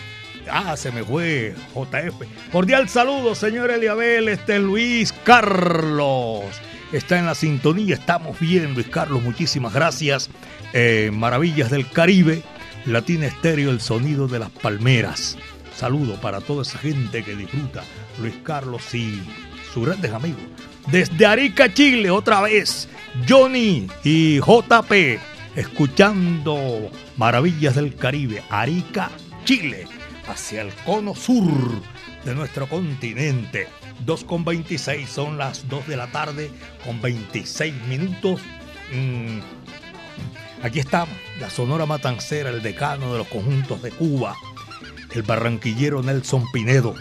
ah, 0.51 0.77
se 0.77 0.93
me 0.93 1.05
fue 1.05 1.55
JF. 1.75 2.51
Cordial 2.53 2.89
saludo, 2.89 3.35
señor 3.35 3.71
Eliabel, 3.71 4.29
este 4.29 4.59
Luis 4.59 5.13
Carlos. 5.25 6.45
Está 6.93 7.19
en 7.19 7.27
la 7.27 7.37
sintonía, 7.37 7.95
estamos 7.95 8.39
bien, 8.41 8.75
Luis 8.75 8.89
Carlos, 8.89 9.23
muchísimas 9.23 9.73
gracias. 9.73 10.29
Eh, 10.73 11.11
Maravillas 11.13 11.71
del 11.71 11.89
Caribe, 11.89 12.43
Latina 12.85 13.27
Estéreo, 13.27 13.71
el 13.71 13.81
sonido 13.81 14.27
de 14.27 14.41
las 14.41 14.51
palmeras. 14.51 15.39
Saludo 15.81 16.21
para 16.21 16.43
toda 16.43 16.61
esa 16.61 16.79
gente 16.79 17.25
que 17.25 17.35
disfruta, 17.35 17.83
Luis 18.19 18.35
Carlos 18.43 18.95
y 18.95 19.23
sus 19.73 19.87
grandes 19.87 20.13
amigos. 20.13 20.43
Desde 20.89 21.25
Arica, 21.25 21.73
Chile, 21.73 22.11
otra 22.11 22.43
vez, 22.43 22.87
Johnny 23.27 23.87
y 24.05 24.41
JP, 24.41 24.93
escuchando 25.57 26.91
Maravillas 27.17 27.77
del 27.77 27.95
Caribe, 27.97 28.43
Arica, 28.51 29.11
Chile, 29.47 29.87
hacia 30.29 30.61
el 30.61 30.75
cono 30.85 31.15
sur 31.15 31.81
de 32.27 32.35
nuestro 32.35 32.69
continente. 32.69 33.67
2 34.05 34.25
con 34.25 34.45
26, 34.45 35.09
son 35.09 35.39
las 35.39 35.67
2 35.67 35.87
de 35.87 35.97
la 35.97 36.09
tarde 36.09 36.51
con 36.85 37.01
26 37.01 37.75
minutos. 37.87 38.43
Mm, 38.93 39.39
Aquí 40.63 40.79
estamos, 40.79 41.17
la 41.41 41.49
Sonora 41.49 41.87
Matancera, 41.87 42.51
el 42.51 42.61
decano 42.61 43.13
de 43.13 43.19
los 43.19 43.29
conjuntos 43.29 43.81
de 43.81 43.91
Cuba, 43.91 44.37
el 45.13 45.23
barranquillero 45.23 46.03
Nelson 46.03 46.51
Pinedo. 46.53 46.95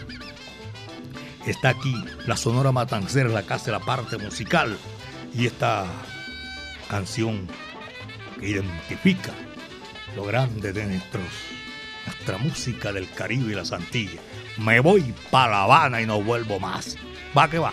Está 1.46 1.70
aquí, 1.70 1.94
la 2.26 2.36
Sonora 2.36 2.72
Matancera, 2.72 3.28
la 3.28 3.42
casa 3.42 3.66
de 3.66 3.72
la 3.72 3.80
parte 3.80 4.18
musical. 4.18 4.76
Y 5.34 5.46
esta 5.46 5.86
canción 6.88 7.46
que 8.38 8.48
identifica 8.48 9.32
lo 10.16 10.24
grande 10.24 10.72
de 10.72 10.86
nuestros, 10.86 11.24
nuestra 12.06 12.38
música 12.38 12.92
del 12.92 13.08
Caribe 13.10 13.52
y 13.52 13.54
las 13.54 13.72
Antillas. 13.72 14.22
Me 14.58 14.80
voy 14.80 15.14
para 15.30 15.52
La 15.52 15.62
Habana 15.62 16.02
y 16.02 16.06
no 16.06 16.20
vuelvo 16.20 16.58
más. 16.58 16.96
Va 17.36 17.48
que 17.48 17.58
va. 17.58 17.72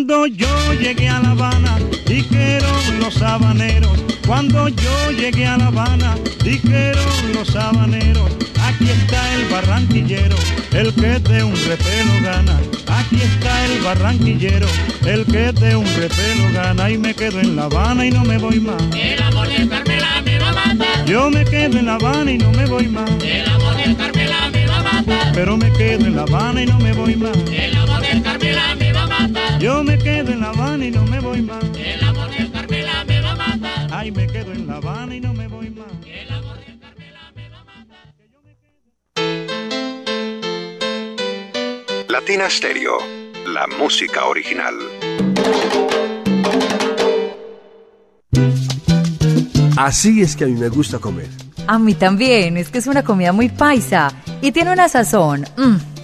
Cuando 0.00 0.26
yo 0.28 0.72
llegué 0.80 1.10
a 1.10 1.20
La 1.20 1.32
Habana, 1.32 1.78
dijeron 2.06 3.00
los 3.00 3.20
habaneros. 3.20 4.02
Cuando 4.26 4.68
yo 4.68 5.10
llegué 5.10 5.44
a 5.44 5.58
La 5.58 5.66
Habana, 5.66 6.16
dijeron 6.42 7.34
los 7.34 7.54
habaneros. 7.54 8.30
Aquí 8.62 8.88
está 8.88 9.34
el 9.34 9.44
barranquillero, 9.50 10.36
el 10.72 10.94
que 10.94 11.18
de 11.18 11.44
un 11.44 11.54
repelo 11.54 12.14
gana. 12.22 12.58
Aquí 12.86 13.16
está 13.20 13.66
el 13.66 13.80
barranquillero, 13.82 14.68
el 15.04 15.26
que 15.26 15.52
de 15.52 15.76
un 15.76 15.84
repelo 15.84 16.50
gana. 16.54 16.90
Y 16.90 16.96
me 16.96 17.12
quedo 17.12 17.38
en 17.38 17.54
La 17.56 17.64
Habana 17.64 18.06
y 18.06 18.10
no 18.10 18.24
me 18.24 18.38
voy 18.38 18.58
más. 18.58 18.82
El 18.96 19.22
amor 19.22 19.48
de 19.48 19.68
Carmela 19.68 20.22
me 20.24 20.38
va 20.38 20.48
a 20.48 20.52
matar. 20.52 21.04
Yo 21.04 21.28
me 21.28 21.44
quedo 21.44 21.78
en 21.78 21.84
La 21.84 21.96
Habana 21.96 22.32
y 22.32 22.38
no 22.38 22.50
me 22.52 22.64
voy 22.64 22.88
más. 22.88 23.10
El 23.22 23.46
amor 23.50 23.76
de 23.76 23.94
Carmela 23.94 24.48
me 24.50 24.66
va 24.66 24.78
a 24.78 24.82
matar. 24.82 25.32
Pero 25.34 25.58
me 25.58 25.70
quedo 25.74 26.06
en 26.06 26.16
La 26.16 26.22
Habana 26.22 26.62
y 26.62 26.66
no 26.66 26.78
me 26.78 26.94
voy 26.94 27.16
más. 27.16 27.36
El 27.52 27.76
amor 27.76 28.00
de 28.00 28.22
Carmela 28.22 28.74
me. 28.76 28.89
Yo 29.60 29.84
me 29.84 29.98
quedo 29.98 30.32
en 30.32 30.40
La 30.40 30.48
Habana 30.48 30.86
y 30.86 30.90
no 30.90 31.04
me 31.04 31.20
voy 31.20 31.42
más. 31.42 31.62
El 31.76 32.02
amor 32.02 32.30
de 32.30 32.50
Carmela 32.50 33.04
me 33.04 33.20
va 33.20 33.32
a 33.32 33.36
matar. 33.36 33.88
Ay, 33.92 34.10
me 34.10 34.26
quedo 34.26 34.52
en 34.52 34.66
La 34.66 34.76
Habana 34.76 35.14
y 35.14 35.20
no 35.20 35.34
me 35.34 35.48
voy 35.48 35.68
más. 35.68 35.86
El 36.06 36.32
amor 36.32 36.56
de 36.60 36.78
Carmela 36.78 37.32
me 37.36 37.50
va 37.50 37.60
a 37.60 37.64
matar. 37.64 38.14
Latina 42.08 42.48
Stereo, 42.48 42.96
la 43.48 43.66
música 43.66 44.24
original. 44.24 44.76
Así 49.76 50.22
es 50.22 50.36
que 50.36 50.44
a 50.44 50.46
mí 50.46 50.54
me 50.54 50.70
gusta 50.70 50.98
comer. 50.98 51.28
A 51.66 51.78
mí 51.78 51.94
también, 51.94 52.56
es 52.56 52.70
que 52.70 52.78
es 52.78 52.86
una 52.86 53.02
comida 53.02 53.32
muy 53.32 53.50
paisa 53.50 54.10
y 54.40 54.52
tiene 54.52 54.72
una 54.72 54.88
sazón, 54.88 55.44
mm, 55.56 55.89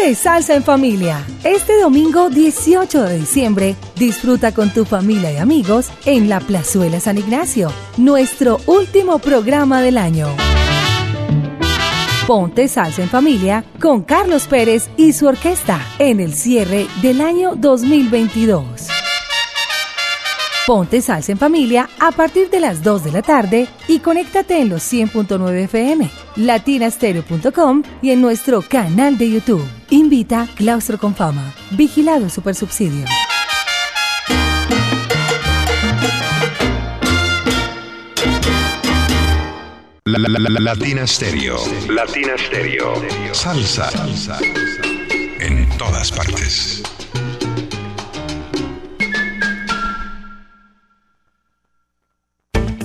Ponte 0.00 0.14
salsa 0.14 0.54
en 0.54 0.62
familia. 0.62 1.22
Este 1.44 1.78
domingo 1.78 2.30
18 2.30 3.02
de 3.02 3.18
diciembre, 3.18 3.76
disfruta 3.96 4.50
con 4.52 4.72
tu 4.72 4.86
familia 4.86 5.30
y 5.30 5.36
amigos 5.36 5.90
en 6.06 6.30
la 6.30 6.40
Plazuela 6.40 7.00
San 7.00 7.18
Ignacio, 7.18 7.70
nuestro 7.98 8.60
último 8.64 9.18
programa 9.18 9.82
del 9.82 9.98
año. 9.98 10.28
Ponte 12.26 12.66
salsa 12.68 13.02
en 13.02 13.10
familia 13.10 13.62
con 13.78 14.02
Carlos 14.02 14.46
Pérez 14.46 14.88
y 14.96 15.12
su 15.12 15.26
orquesta 15.26 15.78
en 15.98 16.20
el 16.20 16.32
cierre 16.32 16.86
del 17.02 17.20
año 17.20 17.54
2022. 17.54 18.89
Ponte 20.70 21.00
salsa 21.02 21.32
en 21.32 21.38
familia 21.38 21.88
a 21.98 22.12
partir 22.12 22.48
de 22.48 22.60
las 22.60 22.84
2 22.84 23.02
de 23.02 23.10
la 23.10 23.22
tarde 23.22 23.66
y 23.88 23.98
conéctate 23.98 24.60
en 24.60 24.68
los 24.68 24.82
100.9 24.92 25.64
FM, 25.64 26.08
latinastereo.com 26.36 27.82
y 28.02 28.10
en 28.12 28.20
nuestro 28.20 28.62
canal 28.62 29.18
de 29.18 29.30
YouTube. 29.32 29.66
Invita 29.90 30.46
Claustro 30.54 30.96
con 30.96 31.16
Fama. 31.16 31.52
Vigilado 31.72 32.30
Supersubsidio. 32.30 33.04
La, 40.06 40.18
la, 40.18 40.28
la, 40.28 40.48
la- 40.50 40.60
Latina 40.60 41.06
Stereo. 41.06 41.56
Latina 41.88 42.32
Stereo. 42.36 42.94
Salsa. 43.32 43.88
En 45.40 45.68
todas 45.78 46.10
partes. 46.10 46.79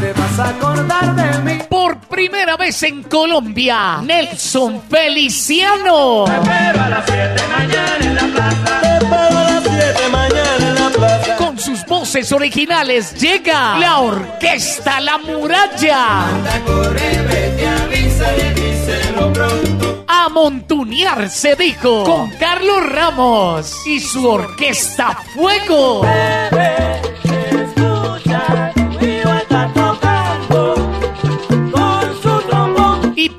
Te 0.00 0.12
vas 0.12 0.38
a 0.38 0.48
acordar 0.48 1.14
de 1.14 1.38
mí. 1.42 1.58
Por 1.68 1.98
primera 2.00 2.56
vez 2.56 2.82
en 2.82 3.02
Colombia, 3.04 4.00
Nelson 4.02 4.82
Feliciano. 4.88 6.24
Pero 6.26 6.82
a 6.82 6.88
las 6.88 7.04
7 7.06 7.42
mañana 7.48 7.96
en 8.00 8.14
la 8.14 8.22
plaza. 8.22 8.80
Te 8.80 8.88
espero 8.94 9.38
a 9.38 9.44
las 9.44 9.64
7 9.64 10.08
mañana 10.10 10.68
en 10.68 10.74
la 10.74 10.90
plaza. 10.90 11.36
Con 11.36 11.58
sus 11.58 11.84
voces 11.86 12.32
originales 12.32 13.14
llega 13.20 13.78
la 13.78 14.00
Orquesta 14.00 15.00
La 15.00 15.18
Muralla. 15.18 16.26
Corre, 16.66 17.22
vete, 17.28 17.66
avísale, 17.66 18.54
díselo 18.54 19.32
pronto. 19.32 20.04
A 20.08 20.28
montunear 20.28 21.28
se 21.30 21.56
dijo 21.56 22.04
con 22.04 22.30
Carlos 22.32 22.86
Ramos 22.86 23.74
y 23.86 24.00
su 24.00 24.28
Orquesta 24.28 25.18
Fuego. 25.34 26.02
Y 27.24 28.63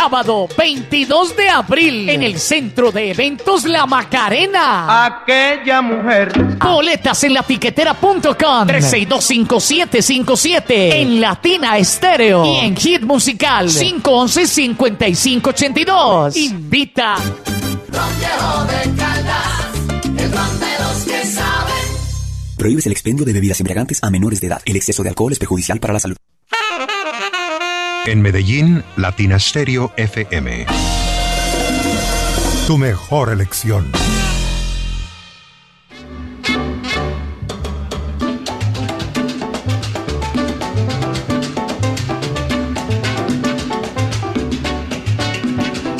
Sábado 0.00 0.48
22 0.56 1.36
de 1.36 1.50
abril 1.50 2.08
en 2.08 2.22
el 2.22 2.38
Centro 2.38 2.90
de 2.90 3.10
Eventos 3.10 3.64
La 3.64 3.84
Macarena. 3.84 5.04
Aquella 5.04 5.82
mujer. 5.82 6.32
Boletas 6.56 7.22
en 7.24 7.34
latiquetera.com 7.34 8.66
3625757 8.66 10.64
en 10.70 11.20
Latina 11.20 11.76
Estéreo 11.76 12.46
y 12.46 12.60
en 12.64 12.74
Hit 12.74 13.02
Musical 13.02 13.68
511-5582. 13.68 16.34
Invita. 16.36 17.16
Ron 17.16 17.34
Viejo 18.18 18.64
de 18.64 18.80
Caldas, 18.96 19.68
el 20.16 20.32
ron 20.32 20.60
de 20.60 20.78
los 20.78 21.04
que 21.04 21.26
saben. 21.26 21.74
Prohíbes 22.56 22.86
el 22.86 22.92
expendio 22.92 23.26
de 23.26 23.34
bebidas 23.34 23.60
embriagantes 23.60 24.02
a 24.02 24.08
menores 24.08 24.40
de 24.40 24.46
edad. 24.46 24.62
El 24.64 24.76
exceso 24.76 25.02
de 25.02 25.10
alcohol 25.10 25.32
es 25.32 25.38
perjudicial 25.38 25.78
para 25.78 25.92
la 25.92 26.00
salud. 26.00 26.16
En 28.06 28.22
Medellín, 28.22 28.82
Latina 28.96 29.38
Stereo 29.38 29.92
FM. 29.96 30.66
Tu 32.66 32.78
mejor 32.78 33.30
elección. 33.30 33.92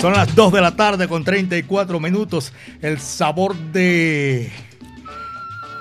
Son 0.01 0.15
las 0.15 0.35
2 0.35 0.53
de 0.55 0.61
la 0.63 0.75
tarde 0.75 1.07
con 1.07 1.23
34 1.23 2.01
minutos. 2.01 2.55
El 2.81 2.99
sabor 2.99 3.55
de 3.55 4.51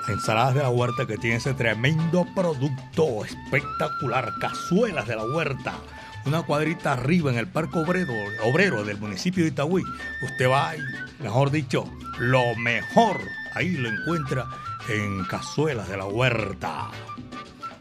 ensaladas 0.06 0.54
de 0.54 0.62
la 0.62 0.70
huerta 0.70 1.06
que 1.06 1.16
tiene 1.16 1.36
ese 1.36 1.54
tremendo 1.54 2.26
producto 2.34 3.24
espectacular. 3.24 4.34
Cazuelas 4.38 5.08
de 5.08 5.16
la 5.16 5.24
huerta. 5.24 5.74
Una 6.26 6.42
cuadrita 6.42 6.92
arriba 6.92 7.30
en 7.30 7.38
el 7.38 7.48
Parque 7.48 7.78
Obrero, 7.78 8.84
del 8.84 8.98
municipio 8.98 9.42
de 9.42 9.50
Itagüí. 9.50 9.82
Usted 10.22 10.50
va 10.50 10.76
y, 10.76 11.22
mejor 11.22 11.50
dicho, 11.50 11.84
lo 12.18 12.54
mejor 12.56 13.20
ahí 13.54 13.70
lo 13.70 13.88
encuentra 13.88 14.46
en 14.88 15.24
Cazuelas 15.24 15.88
de 15.88 15.96
la 15.96 16.06
Huerta. 16.06 16.90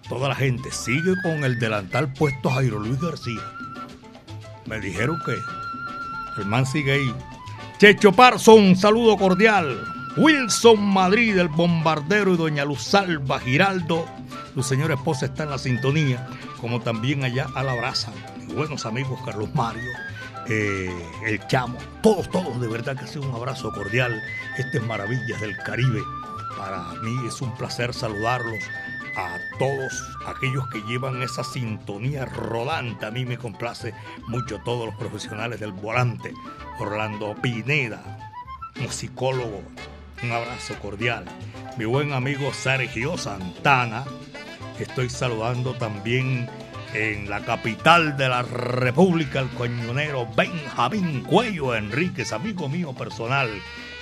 Toda 0.08 0.30
la 0.30 0.36
gente 0.36 0.72
sigue 0.72 1.14
con 1.22 1.44
el 1.44 1.60
delantal 1.60 2.12
puesto 2.14 2.50
Jairo 2.50 2.80
Luis 2.80 3.00
García. 3.00 3.42
Me 4.66 4.80
dijeron 4.80 5.20
que 5.26 5.36
el 6.42 6.46
man 6.48 6.66
sigue 6.66 6.94
ahí. 6.94 7.14
Checho 7.78 8.12
Parson, 8.12 8.76
saludo 8.76 9.18
cordial. 9.18 9.84
Wilson 10.18 10.82
Madrid, 10.82 11.38
el 11.38 11.48
bombardero 11.50 12.34
y 12.34 12.38
doña 12.38 12.66
Luzalba 12.66 13.40
Giraldo. 13.40 14.06
Su 14.56 14.64
señora 14.64 14.96
esposa 14.96 15.28
está 15.28 15.44
en 15.44 15.52
la 15.52 15.58
sintonía, 15.58 16.28
como 16.60 16.82
también 16.82 17.24
allá 17.24 17.48
a 17.54 17.64
la 17.64 17.76
brasa. 17.76 18.12
Buenos 18.56 18.86
amigos 18.86 19.20
Carlos 19.24 19.54
Mario, 19.54 19.92
eh, 20.48 20.92
el 21.26 21.46
Chamo, 21.48 21.78
todos, 22.02 22.30
todos, 22.30 22.60
de 22.60 22.68
verdad 22.68 22.98
que 22.98 23.06
ha 23.06 23.08
sido 23.08 23.30
un 23.30 23.36
abrazo 23.36 23.72
cordial. 23.72 24.22
Estas 24.58 24.84
maravillas 24.84 25.40
del 25.40 25.56
Caribe. 25.58 26.02
Para 26.58 26.94
mí 27.02 27.28
es 27.28 27.42
un 27.42 27.56
placer 27.56 27.94
saludarlos 27.94 28.60
a 29.16 29.38
todos 29.60 30.04
aquellos 30.26 30.68
que 30.70 30.82
llevan 30.82 31.22
esa 31.22 31.44
sintonía 31.44 32.26
rodante. 32.26 33.06
A 33.06 33.12
mí 33.12 33.24
me 33.24 33.38
complace 33.38 33.94
mucho 34.28 34.60
todos 34.66 34.88
los 34.88 34.96
profesionales 34.96 35.60
del 35.60 35.72
volante. 35.72 36.34
Orlando 36.80 37.36
Pineda, 37.42 38.34
musicólogo, 38.82 39.62
un 40.24 40.32
abrazo 40.32 40.74
cordial. 40.82 41.26
Mi 41.78 41.86
buen 41.86 42.14
amigo 42.14 42.52
Sergio 42.54 43.18
Santana, 43.18 44.04
estoy 44.80 45.10
saludando 45.10 45.76
también 45.76 46.50
en 46.94 47.30
la 47.30 47.42
capital 47.42 48.18
de 48.18 48.30
la 48.30 48.42
República, 48.42 49.40
el 49.40 49.50
coñonero 49.50 50.28
Benjamín 50.36 51.24
Cuello 51.24 51.76
Enríquez, 51.76 52.34
amigo 52.34 52.68
mío 52.68 52.94
personal, 52.94 53.50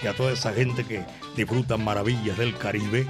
y 0.02 0.08
a 0.08 0.13
toda 0.13 0.32
esa 0.32 0.54
gente 0.54 0.86
que 0.86 1.04
disfrutan 1.36 1.84
maravillas 1.84 2.38
del 2.38 2.56
Caribe. 2.58 3.06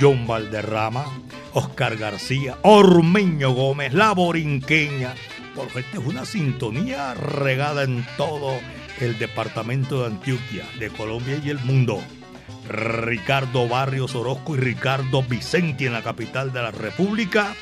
John 0.00 0.26
Valderrama, 0.26 1.04
Oscar 1.52 1.96
García, 1.96 2.56
Ormeño 2.62 3.50
Gómez, 3.50 3.92
La 3.92 4.12
Borinqueña. 4.12 5.14
Porque 5.54 5.80
esta 5.80 5.98
es 5.98 6.06
una 6.06 6.24
sintonía 6.24 7.14
regada 7.14 7.84
en 7.84 8.04
todo 8.16 8.58
el 9.00 9.18
departamento 9.18 10.00
de 10.00 10.06
Antioquia, 10.06 10.64
de 10.78 10.88
Colombia 10.90 11.40
y 11.44 11.50
el 11.50 11.58
mundo. 11.60 12.00
Ricardo 12.68 13.68
Barrios 13.68 14.14
Orozco 14.14 14.56
y 14.56 14.58
Ricardo 14.58 15.22
Vicenti 15.22 15.86
en 15.86 15.92
la 15.92 16.02
capital 16.02 16.52
de 16.52 16.62
la 16.62 16.70
República. 16.70 17.54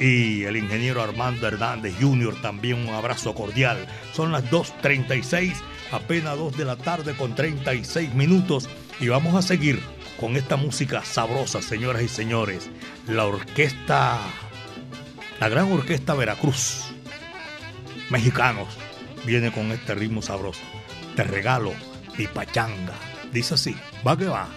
Y 0.00 0.44
el 0.44 0.56
ingeniero 0.56 1.02
Armando 1.02 1.48
Hernández 1.48 1.94
Jr. 2.00 2.40
también 2.40 2.88
un 2.88 2.94
abrazo 2.94 3.34
cordial. 3.34 3.86
Son 4.12 4.30
las 4.30 4.44
2.36, 4.44 5.54
apenas 5.90 6.36
2 6.38 6.56
de 6.56 6.64
la 6.64 6.76
tarde 6.76 7.14
con 7.14 7.34
36 7.34 8.14
minutos. 8.14 8.68
Y 9.00 9.08
vamos 9.08 9.34
a 9.34 9.42
seguir 9.42 9.80
con 10.20 10.36
esta 10.36 10.56
música 10.56 11.04
sabrosa, 11.04 11.62
señoras 11.62 12.02
y 12.02 12.08
señores. 12.08 12.70
La 13.06 13.24
orquesta, 13.24 14.18
la 15.40 15.48
gran 15.48 15.72
orquesta 15.72 16.14
Veracruz, 16.14 16.84
mexicanos, 18.10 18.68
viene 19.24 19.52
con 19.52 19.72
este 19.72 19.94
ritmo 19.94 20.22
sabroso. 20.22 20.62
Te 21.16 21.24
regalo 21.24 21.72
mi 22.16 22.26
pachanga. 22.26 22.94
Dice 23.32 23.54
así, 23.54 23.76
va 24.06 24.16
que 24.16 24.26
va. 24.26 24.48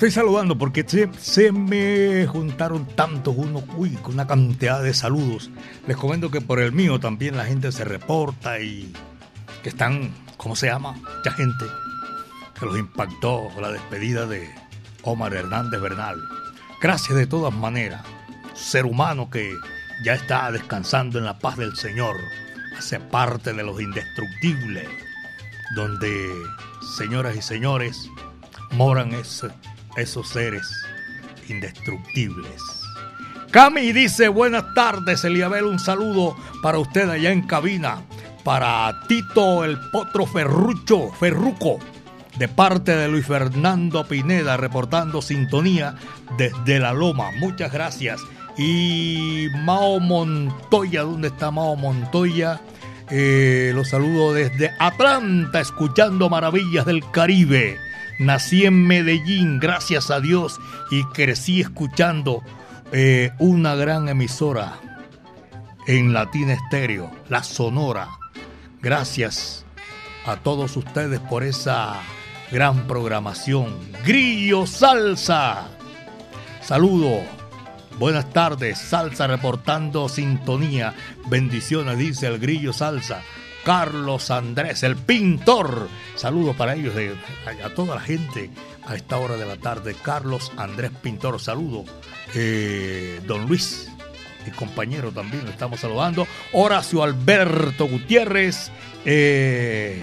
Estoy 0.00 0.12
saludando 0.12 0.56
porque 0.56 0.82
se, 1.18 1.52
me 1.52 2.26
juntaron 2.26 2.86
tantos, 2.86 3.34
uno, 3.36 3.62
uy, 3.76 3.90
con 3.96 4.14
una 4.14 4.26
cantidad 4.26 4.82
de 4.82 4.94
saludos. 4.94 5.50
Les 5.86 5.94
comento 5.94 6.30
que 6.30 6.40
por 6.40 6.58
el 6.58 6.72
mío 6.72 6.98
también 6.98 7.36
la 7.36 7.44
gente 7.44 7.70
se 7.70 7.84
reporta 7.84 8.60
y 8.60 8.94
que 9.62 9.68
están, 9.68 10.10
¿cómo 10.38 10.56
se 10.56 10.68
llama? 10.68 10.92
Mucha 10.92 11.32
gente 11.32 11.66
que 12.58 12.64
los 12.64 12.78
impactó 12.78 13.48
la 13.60 13.70
despedida 13.72 14.24
de 14.26 14.48
Omar 15.02 15.34
Hernández 15.34 15.78
Bernal. 15.82 16.16
Gracias 16.80 17.14
de 17.18 17.26
todas 17.26 17.52
maneras, 17.52 18.00
ser 18.54 18.86
humano 18.86 19.28
que 19.28 19.52
ya 20.02 20.14
está 20.14 20.50
descansando 20.50 21.18
en 21.18 21.26
la 21.26 21.38
paz 21.38 21.58
del 21.58 21.76
Señor, 21.76 22.16
hace 22.78 23.00
parte 23.00 23.52
de 23.52 23.62
los 23.62 23.78
indestructibles, 23.78 24.88
donde, 25.76 26.26
señoras 26.96 27.36
y 27.36 27.42
señores, 27.42 28.08
moran 28.70 29.12
ese- 29.12 29.50
esos 29.96 30.28
seres 30.28 30.68
indestructibles. 31.48 32.60
Cami 33.50 33.92
dice, 33.92 34.28
buenas 34.28 34.74
tardes, 34.74 35.24
Eliabel, 35.24 35.64
un 35.64 35.80
saludo 35.80 36.36
para 36.62 36.78
usted 36.78 37.08
allá 37.10 37.32
en 37.32 37.42
cabina, 37.42 38.02
para 38.44 39.00
Tito 39.08 39.64
el 39.64 39.78
Potro 39.90 40.24
Ferrucho, 40.24 41.10
Ferruco, 41.12 41.80
de 42.38 42.46
parte 42.46 42.94
de 42.94 43.08
Luis 43.08 43.26
Fernando 43.26 44.06
Pineda, 44.06 44.56
reportando 44.56 45.20
sintonía 45.20 45.96
desde 46.38 46.78
La 46.78 46.92
Loma. 46.92 47.30
Muchas 47.40 47.72
gracias. 47.72 48.20
Y 48.56 49.48
Mao 49.64 49.98
Montoya, 49.98 51.02
¿dónde 51.02 51.28
está 51.28 51.50
Mao 51.50 51.74
Montoya? 51.74 52.60
Eh, 53.10 53.72
los 53.74 53.88
saludo 53.88 54.32
desde 54.32 54.70
Atlanta, 54.78 55.60
escuchando 55.60 56.30
maravillas 56.30 56.86
del 56.86 57.02
Caribe. 57.10 57.89
Nací 58.20 58.66
en 58.66 58.86
Medellín, 58.86 59.58
gracias 59.58 60.10
a 60.10 60.20
Dios, 60.20 60.60
y 60.90 61.04
crecí 61.04 61.62
escuchando 61.62 62.42
eh, 62.92 63.32
una 63.38 63.74
gran 63.74 64.10
emisora 64.10 64.78
en 65.86 66.12
Latina 66.12 66.52
Estéreo, 66.52 67.10
La 67.30 67.42
Sonora. 67.42 68.08
Gracias 68.82 69.64
a 70.26 70.36
todos 70.36 70.76
ustedes 70.76 71.18
por 71.18 71.42
esa 71.44 71.94
gran 72.52 72.86
programación. 72.86 73.74
Grillo 74.04 74.66
Salsa. 74.66 75.68
Saludo. 76.60 77.22
Buenas 77.98 78.30
tardes, 78.34 78.78
Salsa 78.78 79.28
reportando 79.28 80.10
sintonía. 80.10 80.92
Bendiciones, 81.30 81.96
dice 81.96 82.26
el 82.26 82.38
Grillo 82.38 82.74
Salsa. 82.74 83.22
Carlos 83.64 84.30
Andrés, 84.30 84.82
el 84.82 84.96
pintor. 84.96 85.88
Saludos 86.16 86.56
para 86.56 86.74
ellos, 86.74 86.94
de, 86.94 87.14
a, 87.64 87.70
toda 87.70 87.94
la 87.94 88.00
gente 88.00 88.50
a 88.86 88.94
esta 88.94 89.18
hora 89.18 89.36
de 89.36 89.46
la 89.46 89.56
tarde. 89.56 89.94
Carlos 90.02 90.52
Andrés 90.56 90.90
Pintor, 91.02 91.40
saludo. 91.40 91.84
Eh, 92.34 93.20
don 93.26 93.46
Luis, 93.46 93.90
mi 94.44 94.52
compañero 94.52 95.12
también, 95.12 95.44
lo 95.44 95.50
estamos 95.50 95.80
saludando. 95.80 96.26
Horacio 96.52 97.02
Alberto 97.02 97.86
Gutiérrez. 97.86 98.70
eh, 99.04 100.02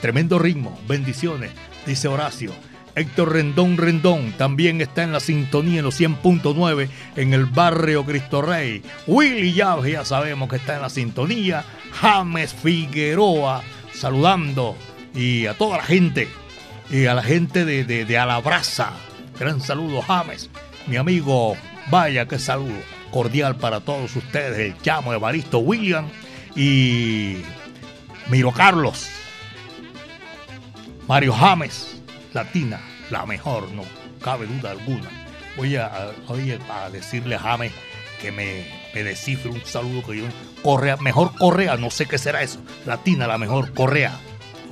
tremendo 0.00 0.38
ritmo, 0.38 0.78
bendiciones, 0.88 1.52
dice 1.86 2.08
Horacio. 2.08 2.52
Héctor 2.94 3.32
Rendón 3.32 3.76
Rendón 3.78 4.32
también 4.32 4.80
está 4.80 5.02
en 5.02 5.12
la 5.12 5.20
sintonía 5.20 5.78
en 5.78 5.84
los 5.84 6.00
100.9 6.00 6.88
en 7.16 7.32
el 7.34 7.46
barrio 7.46 8.04
Cristo 8.04 8.42
Rey. 8.42 8.82
Willy 9.06 9.54
Llaves 9.54 9.92
ya 9.92 10.04
sabemos 10.04 10.48
que 10.48 10.56
está 10.56 10.76
en 10.76 10.82
la 10.82 10.90
sintonía. 10.90 11.64
James 11.92 12.54
Figueroa 12.54 13.62
saludando 13.94 14.76
y 15.14 15.46
a 15.46 15.54
toda 15.54 15.78
la 15.78 15.84
gente 15.84 16.28
y 16.90 17.06
a 17.06 17.14
la 17.14 17.22
gente 17.22 17.64
de, 17.64 17.84
de, 17.84 18.04
de 18.04 18.18
Alabraza. 18.18 18.92
Gran 19.38 19.60
saludo 19.60 20.02
James, 20.02 20.50
mi 20.86 20.96
amigo. 20.96 21.56
Vaya 21.90 22.26
que 22.26 22.38
saludo 22.38 22.80
cordial 23.10 23.56
para 23.56 23.80
todos 23.80 24.14
ustedes. 24.16 24.58
El 24.58 24.82
chamo 24.82 25.12
Evaristo 25.12 25.58
William 25.58 26.08
y 26.56 27.36
Miro 28.28 28.50
Carlos. 28.52 29.08
Mario 31.06 31.32
James, 31.32 31.91
Latina, 32.34 32.80
la 33.10 33.26
mejor, 33.26 33.70
no 33.72 33.82
cabe 34.22 34.46
duda 34.46 34.70
alguna. 34.70 35.08
Voy 35.56 35.76
a, 35.76 35.86
a- 35.86 36.90
decirle 36.90 37.34
a 37.34 37.38
James 37.40 37.72
que 38.20 38.32
me, 38.32 38.64
me 38.94 39.02
descifre 39.02 39.50
un 39.50 39.64
saludo 39.64 40.02
que 40.06 40.18
yo. 40.18 40.24
Correa, 40.62 40.96
mejor 40.98 41.34
Correa, 41.36 41.76
no 41.76 41.90
sé 41.90 42.06
qué 42.06 42.18
será 42.18 42.42
eso. 42.42 42.60
Latina, 42.86 43.26
la 43.26 43.36
mejor 43.38 43.72
Correa. 43.74 44.12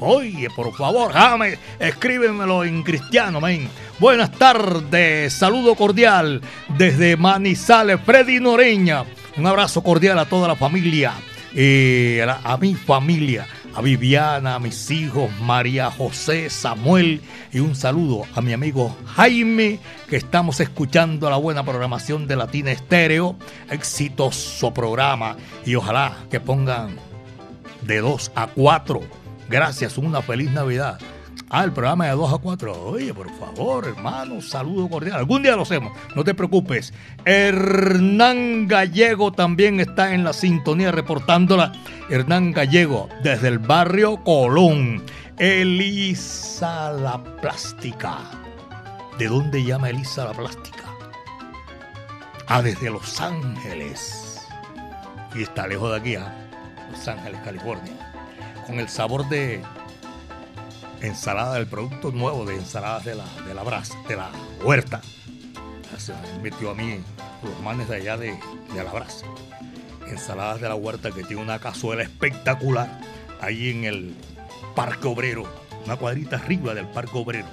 Oye, 0.02 0.48
por 0.56 0.74
favor, 0.74 1.12
James, 1.12 1.58
escríbemelo 1.78 2.64
en 2.64 2.82
cristiano, 2.82 3.40
men. 3.40 3.68
Buenas 3.98 4.32
tardes, 4.32 5.32
saludo 5.34 5.74
cordial 5.74 6.40
desde 6.78 7.16
Manizales, 7.18 8.00
Freddy 8.06 8.40
Noreña. 8.40 9.04
Un 9.36 9.46
abrazo 9.46 9.82
cordial 9.82 10.18
a 10.18 10.24
toda 10.24 10.48
la 10.48 10.56
familia, 10.56 11.12
eh, 11.54 12.20
a, 12.22 12.26
la- 12.26 12.40
a 12.42 12.56
mi 12.56 12.74
familia, 12.74 13.46
a 13.74 13.80
Viviana, 13.80 14.56
a 14.56 14.58
mis 14.58 14.90
hijos, 14.90 15.30
María 15.40 15.90
José, 15.90 16.50
Samuel 16.50 17.20
y 17.52 17.60
un 17.60 17.74
saludo 17.74 18.24
a 18.34 18.40
mi 18.40 18.52
amigo 18.52 18.96
Jaime, 19.14 19.78
que 20.08 20.16
estamos 20.16 20.60
escuchando 20.60 21.30
la 21.30 21.36
buena 21.36 21.64
programación 21.64 22.26
de 22.26 22.36
Latina 22.36 22.72
Estéreo. 22.72 23.36
Exitoso 23.70 24.72
programa 24.74 25.36
y 25.64 25.74
ojalá 25.74 26.16
que 26.30 26.40
pongan 26.40 26.96
de 27.82 28.00
2 28.00 28.32
a 28.34 28.48
4. 28.48 29.00
Gracias, 29.48 29.98
una 29.98 30.22
feliz 30.22 30.50
Navidad. 30.50 30.98
Ah, 31.52 31.64
el 31.64 31.72
programa 31.72 32.06
de 32.06 32.12
2 32.12 32.32
a 32.32 32.38
4. 32.38 32.84
Oye, 32.84 33.12
por 33.12 33.28
favor, 33.36 33.84
hermano, 33.88 34.40
saludo 34.40 34.88
cordial. 34.88 35.16
Algún 35.16 35.42
día 35.42 35.56
lo 35.56 35.62
hacemos, 35.62 35.92
no 36.14 36.22
te 36.22 36.32
preocupes. 36.32 36.94
Hernán 37.24 38.68
Gallego 38.68 39.32
también 39.32 39.80
está 39.80 40.14
en 40.14 40.22
la 40.22 40.32
sintonía 40.32 40.92
reportándola. 40.92 41.72
Hernán 42.08 42.52
Gallego, 42.52 43.08
desde 43.24 43.48
el 43.48 43.58
barrio 43.58 44.22
Colón. 44.22 45.02
Elisa 45.38 46.92
la 46.92 47.20
Plástica. 47.40 48.18
¿De 49.18 49.26
dónde 49.26 49.64
llama 49.64 49.90
Elisa 49.90 50.26
la 50.26 50.32
Plástica? 50.32 50.84
Ah, 52.46 52.62
desde 52.62 52.90
Los 52.90 53.20
Ángeles. 53.20 54.46
Y 55.34 55.42
está 55.42 55.66
lejos 55.66 55.90
de 55.90 55.96
aquí, 55.96 56.14
¿ah? 56.14 56.32
Los 56.92 57.08
Ángeles, 57.08 57.40
California. 57.44 58.12
Con 58.68 58.78
el 58.78 58.88
sabor 58.88 59.28
de 59.28 59.60
ensalada, 61.00 61.54
del 61.54 61.66
producto 61.66 62.10
nuevo 62.10 62.44
de 62.44 62.54
ensaladas 62.56 63.04
de 63.04 63.14
la, 63.14 63.24
de 63.46 63.54
la 63.54 63.62
brasa, 63.62 63.96
de 64.08 64.16
la 64.16 64.30
huerta. 64.64 65.00
Se 65.98 66.12
me 66.12 66.50
metió 66.50 66.70
a 66.70 66.74
mí 66.74 67.00
los 67.42 67.60
manes 67.62 67.88
de 67.88 67.96
allá 67.96 68.16
de, 68.16 68.38
de 68.74 68.84
la 68.84 68.92
brasa. 68.92 69.26
Ensaladas 70.06 70.60
de 70.60 70.68
la 70.68 70.74
huerta 70.74 71.10
que 71.10 71.24
tiene 71.24 71.42
una 71.42 71.58
cazuela 71.58 72.02
espectacular 72.02 73.00
ahí 73.40 73.70
en 73.70 73.84
el 73.84 74.14
Parque 74.74 75.08
Obrero, 75.08 75.44
una 75.84 75.96
cuadrita 75.96 76.36
arriba 76.36 76.74
del 76.74 76.86
Parque 76.86 77.18
Obrero. 77.18 77.48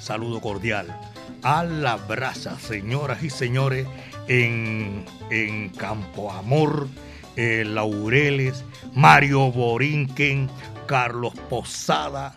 Saludo 0.00 0.40
cordial 0.40 0.94
a 1.42 1.64
la 1.64 1.96
brasa, 1.96 2.58
señoras 2.58 3.22
y 3.22 3.30
señores, 3.30 3.86
en, 4.28 5.04
en 5.30 5.70
Campo 5.70 6.30
Amor, 6.30 6.88
eh, 7.36 7.64
Laureles, 7.66 8.64
Mario 8.94 9.50
Borinquen, 9.50 10.48
Carlos 10.86 11.34
Posada, 11.48 12.34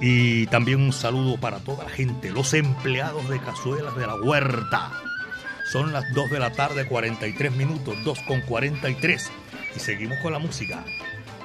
y 0.00 0.46
también 0.46 0.80
un 0.80 0.92
saludo 0.92 1.38
para 1.38 1.58
toda 1.58 1.84
la 1.84 1.90
gente, 1.90 2.30
los 2.30 2.54
empleados 2.54 3.28
de 3.28 3.38
Cazuelas 3.38 3.94
de 3.96 4.06
la 4.06 4.14
Huerta. 4.14 4.90
Son 5.70 5.92
las 5.92 6.04
2 6.14 6.30
de 6.30 6.40
la 6.40 6.52
tarde, 6.52 6.86
43 6.86 7.52
minutos, 7.52 7.96
2 8.02 8.18
con 8.26 8.40
43. 8.40 9.30
Y 9.76 9.78
seguimos 9.78 10.18
con 10.18 10.32
la 10.32 10.38
música. 10.38 10.84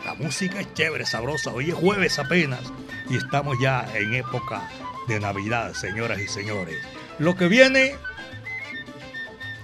La 0.05 0.15
música 0.15 0.61
es 0.61 0.73
chévere, 0.73 1.05
sabrosa. 1.05 1.51
Hoy 1.51 1.69
es 1.69 1.75
jueves 1.75 2.17
apenas 2.17 2.61
y 3.09 3.17
estamos 3.17 3.57
ya 3.61 3.85
en 3.93 4.15
época 4.15 4.69
de 5.07 5.19
Navidad, 5.19 5.73
señoras 5.73 6.19
y 6.19 6.27
señores. 6.27 6.77
Lo 7.19 7.35
que 7.35 7.47
viene, 7.47 7.95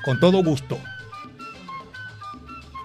con 0.03 0.19
todo 0.19 0.43
gusto. 0.43 0.77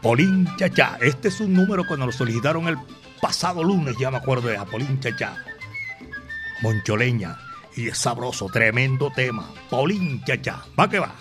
Polín 0.02 0.48
Chachá. 0.56 0.98
Este 1.00 1.28
es 1.28 1.40
un 1.40 1.52
número 1.52 1.86
cuando 1.86 2.06
lo 2.06 2.12
solicitaron 2.12 2.68
el 2.68 2.78
pasado 3.20 3.64
lunes, 3.64 3.96
ya 3.98 4.10
me 4.10 4.18
acuerdo 4.18 4.48
de 4.48 4.58
Polín 4.70 5.00
Chachá. 5.00 5.36
Moncholeña. 6.62 7.38
Y 7.74 7.88
es 7.88 7.98
sabroso, 7.98 8.46
tremendo 8.46 9.10
tema. 9.14 9.50
Paulín 9.68 10.22
Chachá. 10.24 10.64
Va 10.78 10.88
que 10.88 10.98
va. 10.98 11.14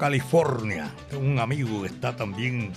California, 0.00 0.90
un 1.12 1.38
amigo 1.38 1.82
que 1.82 1.88
está 1.88 2.16
también 2.16 2.72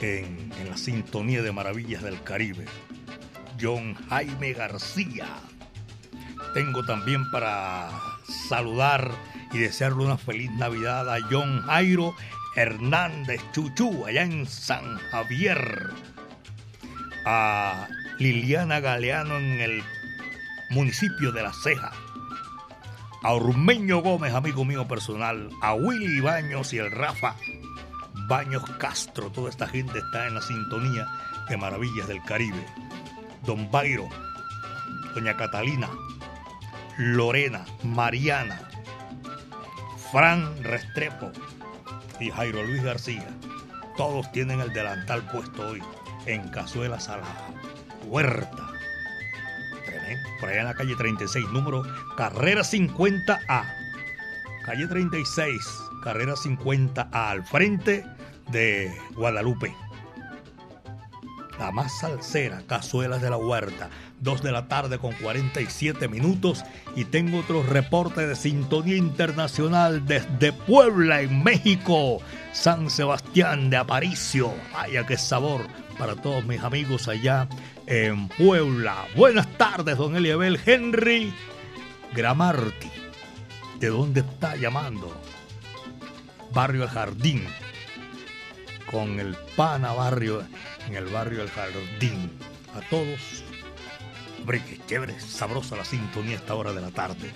en, 0.00 0.52
en 0.56 0.70
la 0.70 0.76
sintonía 0.76 1.42
de 1.42 1.50
Maravillas 1.50 2.00
del 2.00 2.22
Caribe, 2.22 2.64
John 3.60 3.96
Jaime 4.08 4.52
García. 4.52 5.26
Tengo 6.54 6.84
también 6.84 7.28
para 7.32 7.90
saludar 8.48 9.10
y 9.52 9.58
desearle 9.58 10.04
una 10.04 10.16
feliz 10.16 10.48
Navidad 10.52 11.12
a 11.12 11.18
John 11.28 11.60
Jairo 11.62 12.14
Hernández 12.54 13.40
Chuchú, 13.52 14.06
allá 14.06 14.22
en 14.22 14.46
San 14.46 14.96
Javier. 15.10 15.90
A 17.26 17.88
Liliana 18.20 18.78
Galeano 18.78 19.38
en 19.38 19.60
el 19.60 19.82
municipio 20.70 21.32
de 21.32 21.42
La 21.42 21.52
Ceja. 21.52 21.90
A 23.22 23.34
Urmeño 23.34 23.98
Gómez, 23.98 24.32
amigo 24.32 24.64
mío 24.64 24.88
personal. 24.88 25.50
A 25.60 25.74
Willy 25.74 26.20
Baños 26.20 26.72
y 26.72 26.78
el 26.78 26.90
Rafa 26.90 27.36
Baños 28.28 28.64
Castro. 28.78 29.30
Toda 29.30 29.50
esta 29.50 29.68
gente 29.68 29.98
está 29.98 30.26
en 30.26 30.34
la 30.36 30.40
sintonía 30.40 31.06
de 31.48 31.58
Maravillas 31.58 32.08
del 32.08 32.22
Caribe. 32.22 32.64
Don 33.44 33.70
Bairo, 33.70 34.08
Doña 35.14 35.36
Catalina, 35.36 35.90
Lorena, 36.96 37.66
Mariana, 37.82 38.62
Fran 40.10 40.62
Restrepo 40.62 41.30
y 42.20 42.30
Jairo 42.30 42.62
Luis 42.62 42.82
García. 42.82 43.28
Todos 43.98 44.32
tienen 44.32 44.60
el 44.60 44.72
delantal 44.72 45.26
puesto 45.30 45.68
hoy 45.68 45.82
en 46.24 46.48
Cazuelas 46.48 47.10
a 47.10 47.18
la 47.18 47.24
Huerta. 48.06 48.69
Tremendo. 50.10 50.40
Por 50.40 50.48
allá 50.48 50.60
en 50.60 50.66
la 50.66 50.74
calle 50.74 50.96
36, 50.96 51.46
número 51.50 51.82
Carrera 52.16 52.62
50A. 52.62 53.74
Calle 54.64 54.86
36, 54.86 55.60
Carrera 56.02 56.34
50A, 56.34 57.08
al 57.12 57.44
frente 57.44 58.04
de 58.50 58.92
Guadalupe. 59.14 59.74
La 61.58 61.70
más 61.72 61.98
salsera, 61.98 62.62
Cazuelas 62.66 63.20
de 63.20 63.30
la 63.30 63.36
Huerta. 63.36 63.90
2 64.20 64.42
de 64.42 64.52
la 64.52 64.66
tarde 64.68 64.98
con 64.98 65.12
47 65.12 66.08
minutos. 66.08 66.64
Y 66.96 67.04
tengo 67.04 67.38
otro 67.38 67.62
reporte 67.62 68.26
de 68.26 68.34
sintonía 68.34 68.96
internacional 68.96 70.06
desde 70.06 70.52
Puebla, 70.52 71.20
en 71.20 71.42
México. 71.42 72.18
San 72.52 72.88
Sebastián 72.88 73.68
de 73.68 73.76
Aparicio. 73.76 74.54
Vaya 74.72 75.06
qué 75.06 75.18
sabor 75.18 75.66
para 76.00 76.16
todos 76.16 76.42
mis 76.46 76.62
amigos 76.62 77.08
allá 77.08 77.46
en 77.86 78.28
Puebla. 78.28 79.06
Buenas 79.14 79.46
tardes, 79.58 79.98
don 79.98 80.16
Eliabel 80.16 80.58
Henry 80.64 81.30
Gramarti. 82.14 82.90
¿De 83.78 83.88
dónde 83.88 84.20
está 84.20 84.56
llamando? 84.56 85.14
Barrio 86.54 86.84
El 86.84 86.88
Jardín. 86.88 87.46
Con 88.90 89.20
el 89.20 89.36
Pana 89.56 89.92
Barrio, 89.92 90.42
en 90.88 90.96
el 90.96 91.04
barrio 91.04 91.42
El 91.42 91.50
Jardín. 91.50 92.32
A 92.74 92.80
todos. 92.88 93.44
Hombre, 94.38 94.62
qué 94.66 94.80
chévere, 94.86 95.20
sabrosa 95.20 95.76
la 95.76 95.84
sintonía 95.84 96.36
a 96.36 96.40
esta 96.40 96.54
hora 96.54 96.72
de 96.72 96.80
la 96.80 96.90
tarde. 96.92 97.30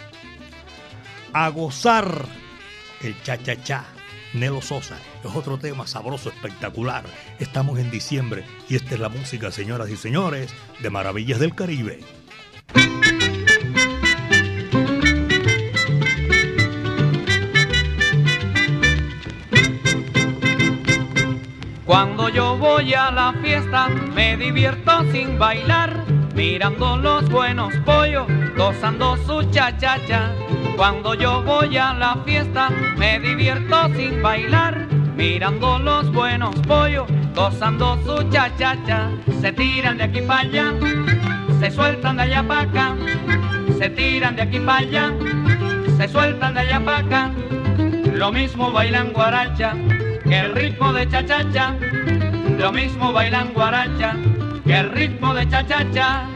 A 1.34 1.50
gozar 1.50 2.24
el 3.02 3.22
cha-cha-cha. 3.22 3.84
Nelo 4.34 4.60
Sosa 4.60 4.98
es 5.24 5.34
otro 5.34 5.58
tema 5.58 5.86
sabroso, 5.86 6.28
espectacular. 6.28 7.04
Estamos 7.38 7.78
en 7.78 7.90
diciembre 7.90 8.44
y 8.68 8.74
esta 8.74 8.94
es 8.94 9.00
la 9.00 9.08
música, 9.08 9.50
señoras 9.50 9.88
y 9.90 9.96
señores, 9.96 10.52
de 10.80 10.90
Maravillas 10.90 11.38
del 11.38 11.54
Caribe. 11.54 12.00
Cuando 21.84 22.28
yo 22.28 22.58
voy 22.58 22.92
a 22.94 23.12
la 23.12 23.34
fiesta 23.40 23.88
me 23.88 24.36
divierto 24.36 25.12
sin 25.12 25.38
bailar, 25.38 26.03
mirando 26.34 26.96
los 26.96 27.28
buenos 27.28 27.74
pollos, 27.84 28.26
gozando 28.56 29.16
su 29.18 29.42
cha-cha-cha. 29.50 30.32
Cuando 30.76 31.14
yo 31.14 31.42
voy 31.42 31.76
a 31.76 31.94
la 31.94 32.16
fiesta 32.24 32.70
me 32.96 33.20
divierto 33.20 33.88
sin 33.94 34.20
bailar, 34.20 34.86
mirando 35.16 35.78
los 35.78 36.10
buenos 36.12 36.54
pollos, 36.66 37.06
gozando 37.34 37.98
su 38.04 38.28
cha-cha-cha. 38.30 39.10
Se 39.40 39.52
tiran 39.52 39.98
de 39.98 40.04
aquí 40.04 40.20
para 40.22 40.40
allá, 40.40 40.72
se 41.60 41.70
sueltan 41.70 42.16
de 42.16 42.22
allá 42.22 42.42
para 42.42 42.60
acá, 42.62 42.96
se 43.78 43.90
tiran 43.90 44.36
de 44.36 44.42
aquí 44.42 44.58
para 44.58 44.78
allá, 44.78 45.12
se 45.96 46.08
sueltan 46.08 46.54
de 46.54 46.60
allá 46.60 46.84
para 46.84 46.98
acá. 46.98 47.30
Lo 48.12 48.32
mismo 48.32 48.70
bailan 48.72 49.12
guaracha 49.12 49.74
que 50.24 50.38
el 50.40 50.54
ritmo 50.54 50.92
de 50.92 51.08
cha-cha-cha. 51.08 51.76
Lo 52.58 52.72
mismo 52.72 53.12
bailan 53.12 53.52
guaracha 53.52 54.16
el 54.72 54.90
ritmo 54.90 55.34
de 55.34 55.48
cha-cha-cha. 55.48 56.28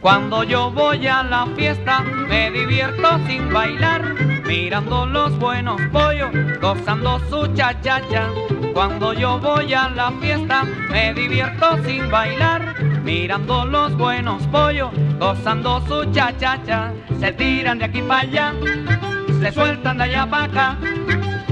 Cuando 0.00 0.42
yo 0.42 0.70
voy 0.70 1.06
a 1.06 1.22
la 1.22 1.46
fiesta 1.54 2.00
me 2.00 2.50
divierto 2.50 3.18
sin 3.26 3.52
bailar, 3.52 4.14
mirando 4.46 5.06
los 5.06 5.38
buenos 5.38 5.80
pollos, 5.92 6.30
gozando 6.60 7.20
su 7.28 7.46
cha-cha-cha. 7.54 8.28
Cuando 8.72 9.12
yo 9.12 9.38
voy 9.38 9.74
a 9.74 9.88
la 9.90 10.10
fiesta 10.12 10.64
me 10.90 11.12
divierto 11.14 11.82
sin 11.84 12.10
bailar, 12.10 12.74
mirando 13.08 13.64
los 13.64 13.96
buenos 13.96 14.46
pollos, 14.48 14.90
gozando 15.18 15.80
su 15.88 16.04
cha-cha-cha. 16.12 16.92
Se 17.18 17.32
tiran 17.32 17.78
de 17.78 17.86
aquí 17.86 18.02
para 18.02 18.20
allá, 18.20 18.52
se 19.40 19.50
sueltan 19.50 19.96
de 19.96 20.04
allá 20.04 20.26
para 20.26 20.44
acá, 20.44 20.76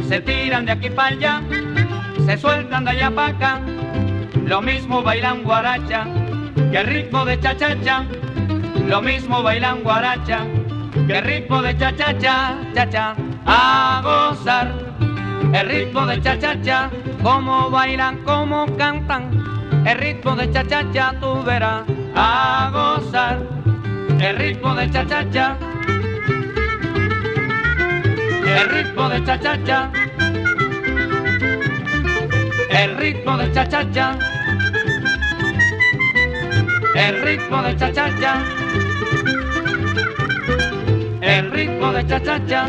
se 0.06 0.20
tiran 0.20 0.66
de 0.66 0.72
aquí 0.72 0.90
para 0.90 1.08
allá, 1.08 1.42
se 2.26 2.36
sueltan 2.36 2.84
de 2.84 2.90
allá 2.90 3.10
para 3.10 3.28
acá. 3.28 3.60
Lo 4.44 4.60
mismo 4.60 5.02
bailan 5.02 5.44
guaracha 5.44 6.04
que 6.70 6.76
el 6.76 6.86
ritmo 6.88 7.24
de 7.24 7.40
cha-cha-cha. 7.40 8.04
Lo 8.86 9.00
mismo 9.00 9.42
bailan 9.42 9.82
guaracha 9.82 10.40
que 11.06 11.18
el 11.18 11.24
ritmo 11.24 11.62
de 11.62 11.74
cha-cha-cha, 11.74 12.58
cha-cha. 12.74 13.16
A 13.46 14.02
gozar 14.04 14.74
el 15.54 15.68
ritmo 15.70 16.04
de 16.04 16.20
cha-cha-cha, 16.20 16.90
como 17.22 17.70
bailan, 17.70 18.18
como 18.24 18.66
cantan. 18.76 19.55
El 19.86 19.98
ritmo 19.98 20.34
de 20.34 20.50
cha-cha-cha 20.50 21.14
tú 21.20 21.44
verás. 21.44 21.84
A 22.16 22.70
gozar 22.72 23.38
el 24.20 24.36
ritmo 24.36 24.74
de 24.74 24.90
cha-cha-cha. 24.90 25.56
El 28.44 28.68
ritmo 28.68 29.08
de 29.08 29.24
cha-cha-cha. 29.24 29.92
El 32.70 32.96
ritmo 32.96 33.36
de 33.36 33.52
cha-cha-cha. 33.52 34.18
El 36.96 37.22
ritmo 37.22 37.62
de 37.62 37.76
cha-cha-cha. 37.76 38.42
El 41.22 41.50
ritmo 41.52 41.92
de 41.92 42.06
cha-cha-cha. 42.06 42.68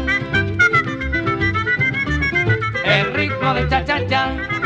El 2.85 3.13
ritmo 3.13 3.53
de 3.55 3.67
cha-cha-cha. 3.69 4.56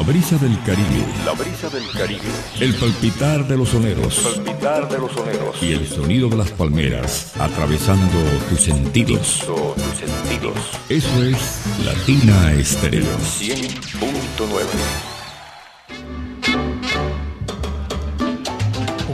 La 0.00 0.06
brisa 0.06 0.38
del 0.38 0.58
Caribe. 0.62 1.04
La 1.26 1.32
brisa 1.32 1.68
del 1.68 1.82
Caribe. 1.92 2.22
El 2.58 2.74
palpitar 2.74 3.46
de 3.46 3.56
los 3.56 3.68
soneros. 3.68 4.18
Palpitar 4.34 4.88
de 4.88 4.98
los 4.98 5.12
soneros. 5.12 5.62
Y 5.62 5.72
el 5.72 5.86
sonido 5.86 6.30
de 6.30 6.36
las 6.38 6.50
palmeras 6.52 7.34
atravesando 7.38 8.18
tus 8.48 8.60
sentidos. 8.62 9.40
Tus 9.44 9.98
sentidos. 9.98 10.56
Eso 10.88 11.22
es 11.24 11.62
Latina 11.84 12.52
Estéreo. 12.54 13.04
100.9. 13.18 14.64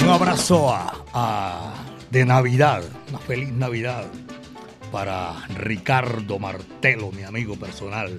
Un 0.00 0.08
abrazo 0.08 0.72
a, 0.72 0.94
a- 1.12 1.74
de 2.12 2.24
Navidad, 2.24 2.84
una 3.08 3.18
feliz 3.18 3.50
Navidad 3.52 4.04
para 4.92 5.34
Ricardo 5.56 6.38
Martelo, 6.38 7.10
mi 7.10 7.24
amigo 7.24 7.56
personal. 7.56 8.16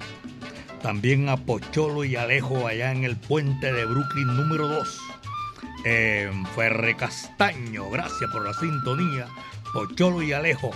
También 0.81 1.29
a 1.29 1.37
Pocholo 1.37 2.03
y 2.03 2.15
Alejo 2.15 2.67
allá 2.67 2.91
en 2.91 3.03
el 3.03 3.15
puente 3.15 3.71
de 3.73 3.85
Brooklyn 3.85 4.27
número 4.27 4.67
2. 4.67 4.99
En 5.85 6.45
Ferre 6.47 6.95
Castaño, 6.95 7.89
gracias 7.89 8.29
por 8.31 8.43
la 8.43 8.53
sintonía. 8.53 9.27
Pocholo 9.73 10.21
y 10.21 10.33
Alejo. 10.33 10.71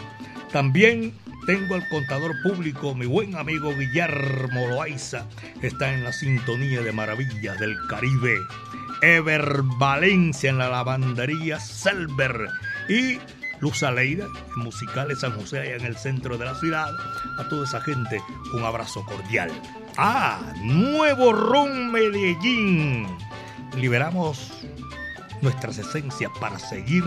También 0.51 1.13
tengo 1.45 1.75
al 1.75 1.87
contador 1.89 2.33
público, 2.43 2.93
mi 2.93 3.05
buen 3.05 3.35
amigo 3.35 3.73
Guillermo 3.75 4.67
Loaiza, 4.67 5.25
está 5.61 5.93
en 5.93 6.03
la 6.03 6.13
sintonía 6.13 6.81
de 6.81 6.91
Maravillas 6.91 7.59
del 7.59 7.75
Caribe. 7.87 8.37
Ever 9.01 9.61
Valencia 9.79 10.49
en 10.49 10.57
la 10.57 10.69
lavandería 10.69 11.59
Selber. 11.59 12.49
Y 12.89 13.17
Luz 13.61 13.83
Aleida, 13.83 14.27
en 14.55 14.63
Musicales 14.63 15.19
San 15.19 15.33
José, 15.33 15.59
allá 15.59 15.75
en 15.75 15.85
el 15.85 15.95
centro 15.95 16.37
de 16.37 16.45
la 16.45 16.55
ciudad. 16.55 16.89
A 17.37 17.47
toda 17.47 17.65
esa 17.65 17.79
gente, 17.81 18.21
un 18.53 18.63
abrazo 18.63 19.05
cordial. 19.05 19.51
Ah, 19.97 20.53
nuevo 20.63 21.31
Ron 21.31 21.91
Medellín. 21.91 23.07
Liberamos 23.77 24.51
nuestras 25.41 25.77
esencias 25.77 26.31
para 26.39 26.57
seguir 26.59 27.03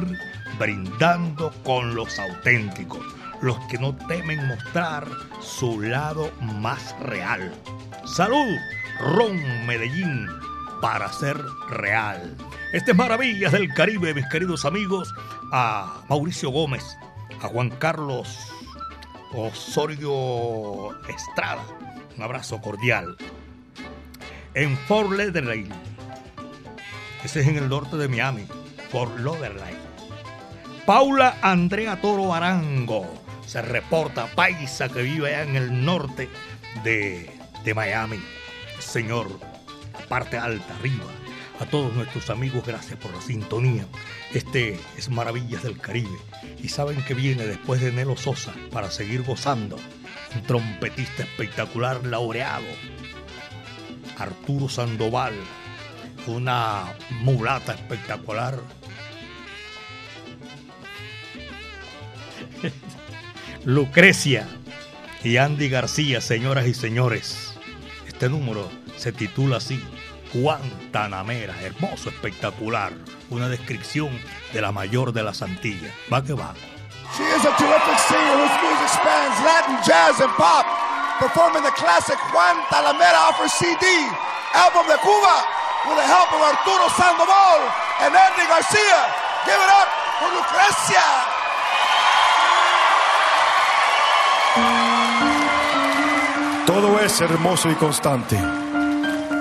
brindando 0.58 1.52
con 1.64 1.94
los 1.94 2.18
auténticos, 2.18 3.04
los 3.42 3.58
que 3.66 3.78
no 3.78 3.94
temen 4.06 4.46
mostrar 4.46 5.06
su 5.40 5.80
lado 5.80 6.30
más 6.40 6.94
real. 7.00 7.52
Salud, 8.04 8.56
Ron 9.00 9.66
Medellín, 9.66 10.28
para 10.80 11.12
ser 11.12 11.40
real. 11.70 12.36
Este 12.72 12.90
es 12.90 12.96
Maravillas 12.96 13.52
del 13.52 13.72
Caribe, 13.72 14.14
mis 14.14 14.26
queridos 14.26 14.64
amigos, 14.64 15.14
a 15.56 16.02
Mauricio 16.08 16.50
Gómez, 16.50 16.98
a 17.40 17.46
Juan 17.46 17.70
Carlos 17.70 18.40
Osorio 19.32 20.90
Estrada. 21.08 21.62
Un 22.16 22.24
abrazo 22.24 22.60
cordial. 22.60 23.16
En 24.54 24.76
Fort 24.76 25.12
Lauderdale, 25.12 25.68
ese 27.22 27.40
es 27.42 27.46
en 27.46 27.56
el 27.56 27.68
norte 27.68 27.96
de 27.96 28.08
Miami, 28.08 28.48
Fort 28.90 29.16
Lauderdale. 29.20 29.78
Paula 30.86 31.38
Andrea 31.40 32.00
Toro 32.00 32.34
Arango 32.34 33.06
se 33.46 33.62
reporta, 33.62 34.26
paisa 34.34 34.88
que 34.88 35.02
vive 35.02 35.36
allá 35.36 35.48
en 35.48 35.54
el 35.54 35.84
norte 35.84 36.28
de, 36.82 37.30
de 37.62 37.74
Miami. 37.74 38.18
Señor, 38.80 39.28
parte 40.08 40.36
alta, 40.36 40.74
arriba. 40.80 41.23
A 41.60 41.66
todos 41.66 41.94
nuestros 41.94 42.30
amigos, 42.30 42.66
gracias 42.66 42.98
por 42.98 43.14
la 43.14 43.20
sintonía. 43.20 43.86
Este 44.32 44.80
es 44.96 45.08
Maravillas 45.08 45.62
del 45.62 45.78
Caribe. 45.78 46.18
Y 46.60 46.68
saben 46.68 47.00
que 47.04 47.14
viene 47.14 47.46
después 47.46 47.80
de 47.80 47.92
Nelo 47.92 48.16
Sosa 48.16 48.52
para 48.72 48.90
seguir 48.90 49.22
gozando. 49.22 49.76
Un 50.34 50.42
trompetista 50.42 51.22
espectacular, 51.22 52.04
laureado. 52.04 52.66
Arturo 54.18 54.68
Sandoval. 54.68 55.34
Una 56.26 56.92
mulata 57.20 57.74
espectacular. 57.74 58.58
Lucrecia 63.64 64.48
y 65.22 65.36
Andy 65.36 65.68
García, 65.68 66.20
señoras 66.20 66.66
y 66.66 66.74
señores. 66.74 67.54
Este 68.08 68.28
número 68.28 68.68
se 68.96 69.12
titula 69.12 69.58
así, 69.58 69.80
Guantanamera, 70.34 71.54
hermoso, 71.62 72.08
espectacular, 72.10 72.92
una 73.30 73.48
descripción 73.48 74.10
de 74.52 74.60
la 74.60 74.72
mayor 74.72 75.12
de 75.12 75.22
las 75.22 75.42
Antillas. 75.42 75.92
Va 76.12 76.22
que 76.22 76.34
va. 76.34 76.52
She 77.16 77.22
is 77.22 77.44
a 77.46 77.54
terrific 77.54 77.98
singer 78.10 78.34
whose 78.34 78.58
music 78.58 78.90
spans 78.90 79.38
Latin, 79.46 79.78
jazz, 79.86 80.18
and 80.20 80.34
pop, 80.34 80.66
performing 81.20 81.62
the 81.62 81.70
classic 81.78 82.18
Juan 82.34 82.56
Talamera 82.66 83.30
off 83.30 83.38
her 83.38 83.48
CD, 83.48 83.86
album 84.52 84.90
de 84.90 84.98
Cuba, 84.98 85.36
with 85.86 85.94
the 85.94 86.08
help 86.10 86.26
of 86.34 86.42
Arturo 86.42 86.90
Sandoval 86.98 87.70
and 88.02 88.10
Andy 88.10 88.44
Garcia. 88.50 88.98
Give 89.46 89.54
it 89.54 89.70
up 89.70 89.88
for 90.18 90.28
Lucrecia. 90.34 91.06
Todo 96.66 96.98
es 96.98 97.20
hermoso 97.20 97.70
y 97.70 97.74
constante. 97.74 98.63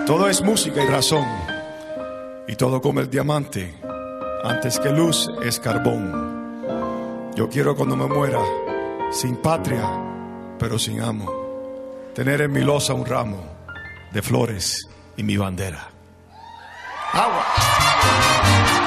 Todo 0.05 0.27
es 0.27 0.41
música 0.41 0.83
y 0.83 0.87
razón. 0.87 1.25
Y 2.45 2.57
todo 2.57 2.81
como 2.81 2.99
el 2.99 3.09
diamante. 3.09 3.73
Antes 4.43 4.77
que 4.77 4.89
luz 4.89 5.31
es 5.41 5.61
carbón. 5.61 7.31
Yo 7.35 7.47
quiero 7.47 7.73
cuando 7.73 7.95
me 7.95 8.07
muera, 8.07 8.43
sin 9.11 9.37
patria, 9.37 9.89
pero 10.59 10.77
sin 10.77 11.01
amo, 11.01 11.31
tener 12.13 12.41
en 12.41 12.51
mi 12.51 12.61
losa 12.61 12.93
un 12.93 13.05
ramo 13.05 13.45
de 14.11 14.21
flores 14.21 14.89
y 15.15 15.23
mi 15.23 15.37
bandera. 15.37 15.89
Agua. 17.13 18.82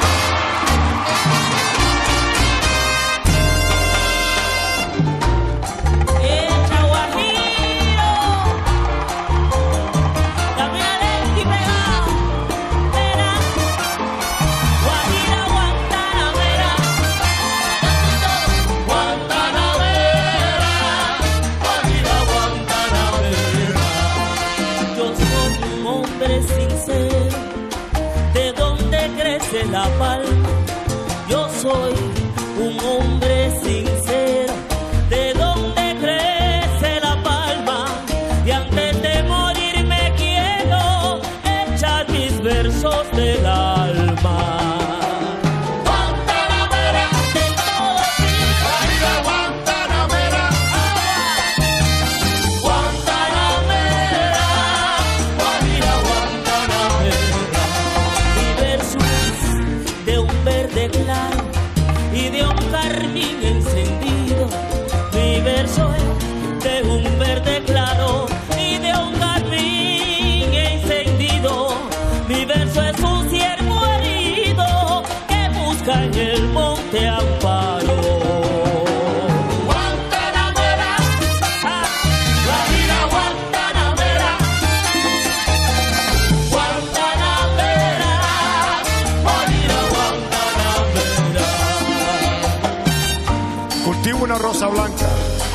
Cultivo 93.87 94.25
una 94.25 94.37
rosa 94.37 94.67
blanca 94.67 95.09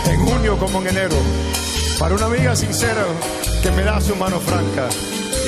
en 0.06 0.26
junio 0.26 0.58
como 0.58 0.80
en 0.80 0.88
enero. 0.88 1.18
Para 2.00 2.16
una 2.16 2.28
amiga 2.28 2.56
sincera 2.56 3.04
que 3.62 3.72
me 3.72 3.84
da 3.84 4.00
su 4.00 4.16
mano 4.16 4.40
franca. 4.40 4.88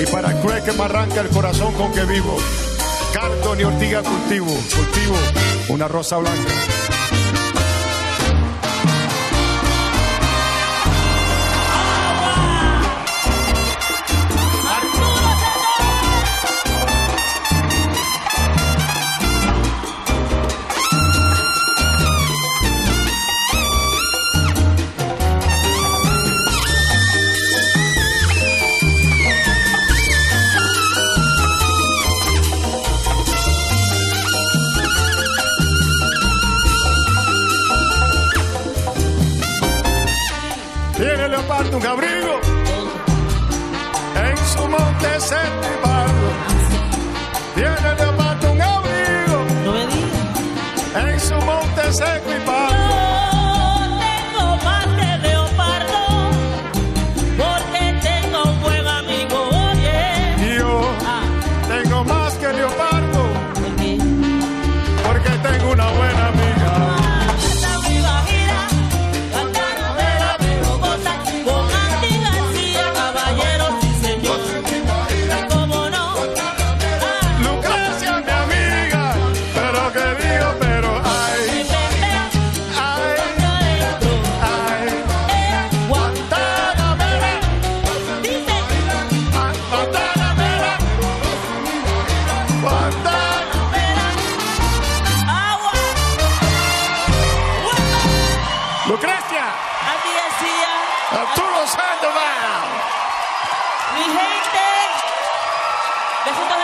Y 0.02 0.06
para 0.12 0.32
el 0.32 0.42
cruel 0.42 0.62
que 0.64 0.74
me 0.74 0.84
arranca 0.84 1.22
el 1.22 1.30
corazón 1.30 1.74
con 1.76 1.94
que 1.94 2.04
vivo. 2.04 2.36
Cardo 3.14 3.56
ni 3.56 3.64
ortiga 3.64 4.04
cultivo, 4.04 4.48
cultivo 4.48 5.16
una 5.70 5.88
rosa 5.88 6.18
blanca. 6.18 6.83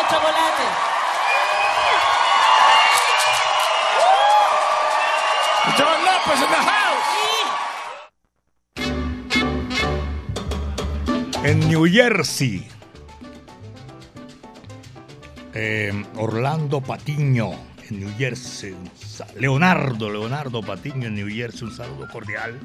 Chocolate. 0.10 0.68
John 5.78 5.99
Lopez 6.03 6.41
in 6.41 6.49
the 6.49 6.64
house. 6.74 7.10
En 11.45 11.60
New 11.70 11.86
Jersey. 11.88 12.68
eh, 15.53 16.05
Orlando 16.16 16.82
Patiño, 16.82 17.51
en 17.89 17.99
New 17.99 18.12
Jersey. 18.18 18.76
Leonardo, 19.38 20.10
Leonardo 20.10 20.62
Patiño, 20.62 21.07
en 21.07 21.16
New 21.16 21.30
Jersey. 21.30 21.68
Un 21.68 21.76
saludo 21.76 22.07
cordial. 22.12 22.60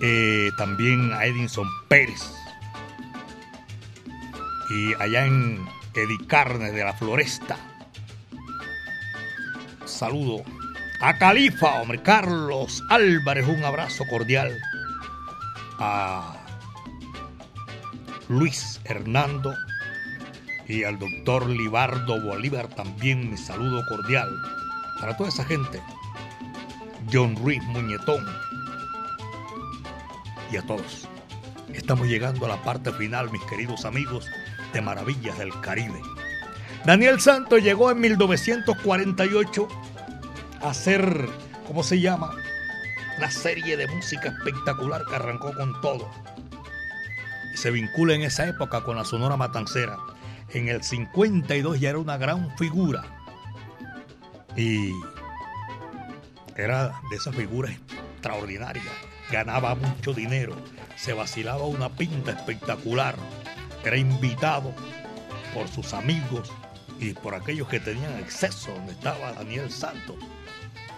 Eh, 0.00 0.50
también 0.56 1.12
a 1.12 1.24
Edinson 1.24 1.68
Pérez. 1.88 2.32
Y 4.70 4.94
allá 5.02 5.26
en 5.26 5.66
Edicarnes 5.94 6.72
de 6.72 6.84
la 6.84 6.92
Floresta. 6.92 7.56
Saludo 9.84 10.42
a 11.00 11.16
Califa, 11.16 11.80
hombre, 11.80 12.02
Carlos 12.02 12.82
Álvarez, 12.90 13.46
un 13.46 13.64
abrazo 13.64 14.04
cordial. 14.08 14.56
A 15.78 16.36
Luis 18.28 18.80
Hernando 18.84 19.54
y 20.66 20.84
al 20.84 20.98
doctor 20.98 21.48
Libardo 21.48 22.20
Bolívar 22.20 22.68
también 22.68 23.30
mi 23.30 23.36
saludo 23.36 23.84
cordial. 23.88 24.28
Para 25.00 25.16
toda 25.16 25.30
esa 25.30 25.44
gente, 25.44 25.80
John 27.12 27.36
Ruiz 27.36 27.62
Muñetón 27.64 28.26
y 30.52 30.56
a 30.56 30.62
todos. 30.62 31.08
Estamos 31.72 32.08
llegando 32.08 32.46
a 32.46 32.48
la 32.48 32.62
parte 32.62 32.92
final, 32.92 33.30
mis 33.30 33.42
queridos 33.44 33.84
amigos 33.84 34.26
de 34.72 34.80
Maravillas 34.80 35.38
del 35.38 35.58
Caribe. 35.60 36.00
Daniel 36.84 37.20
Santos 37.20 37.62
llegó 37.62 37.90
en 37.90 38.00
1948 38.00 39.68
a 40.62 40.70
hacer, 40.70 41.28
¿cómo 41.66 41.82
se 41.82 42.00
llama? 42.00 42.34
Una 43.18 43.30
serie 43.30 43.76
de 43.76 43.86
música 43.88 44.28
espectacular 44.28 45.04
que 45.04 45.16
arrancó 45.16 45.52
con 45.54 45.80
todo. 45.80 46.08
Y 47.52 47.56
se 47.56 47.70
vincula 47.70 48.14
en 48.14 48.22
esa 48.22 48.46
época 48.46 48.82
con 48.82 48.96
la 48.96 49.04
Sonora 49.04 49.36
Matancera. 49.36 49.98
En 50.50 50.68
el 50.68 50.82
52 50.82 51.80
ya 51.80 51.90
era 51.90 51.98
una 51.98 52.16
gran 52.16 52.56
figura. 52.56 53.04
Y 54.56 54.92
era 56.56 57.00
de 57.10 57.16
esas 57.16 57.34
figuras 57.34 57.72
extraordinarias. 58.14 58.86
Ganaba 59.30 59.74
mucho 59.74 60.14
dinero. 60.14 60.56
Se 60.96 61.12
vacilaba 61.12 61.66
una 61.66 61.90
pinta 61.90 62.32
espectacular. 62.32 63.16
Era 63.84 63.96
invitado 63.96 64.74
por 65.54 65.68
sus 65.68 65.94
amigos 65.94 66.50
y 67.00 67.12
por 67.12 67.34
aquellos 67.34 67.68
que 67.68 67.80
tenían 67.80 68.14
acceso 68.14 68.72
donde 68.72 68.92
estaba 68.92 69.32
Daniel 69.32 69.70
Santos 69.70 70.16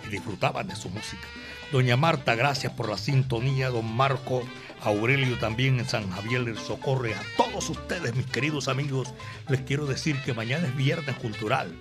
y 0.07 0.09
disfrutaban 0.09 0.66
de 0.68 0.76
su 0.76 0.89
música. 0.89 1.26
Doña 1.72 1.97
Marta, 1.97 2.35
gracias 2.35 2.72
por 2.72 2.89
la 2.89 2.99
sintonía. 2.99 3.70
Don 3.70 3.87
Marco 3.95 4.43
Aurelio 4.83 5.39
también 5.39 5.78
en 5.78 5.89
San 5.89 6.11
Javier 6.11 6.45
del 6.45 6.59
Socorre. 6.59 7.14
A 7.14 7.22
todos 7.37 7.70
ustedes, 7.70 8.14
mis 8.16 8.26
queridos 8.26 8.66
amigos, 8.66 9.14
les 9.49 9.61
quiero 9.61 9.87
decir 9.87 10.20
que 10.22 10.35
mañana 10.35 10.66
es 10.66 10.76
Viernes 10.76 11.14
Cultural. 11.16 11.72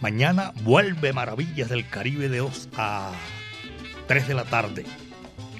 Mañana 0.00 0.52
vuelve 0.62 1.12
Maravillas 1.12 1.68
del 1.68 1.88
Caribe 1.88 2.28
de 2.28 2.38
2 2.38 2.68
a 2.76 3.12
3 4.06 4.28
de 4.28 4.34
la 4.34 4.44
tarde. 4.44 4.86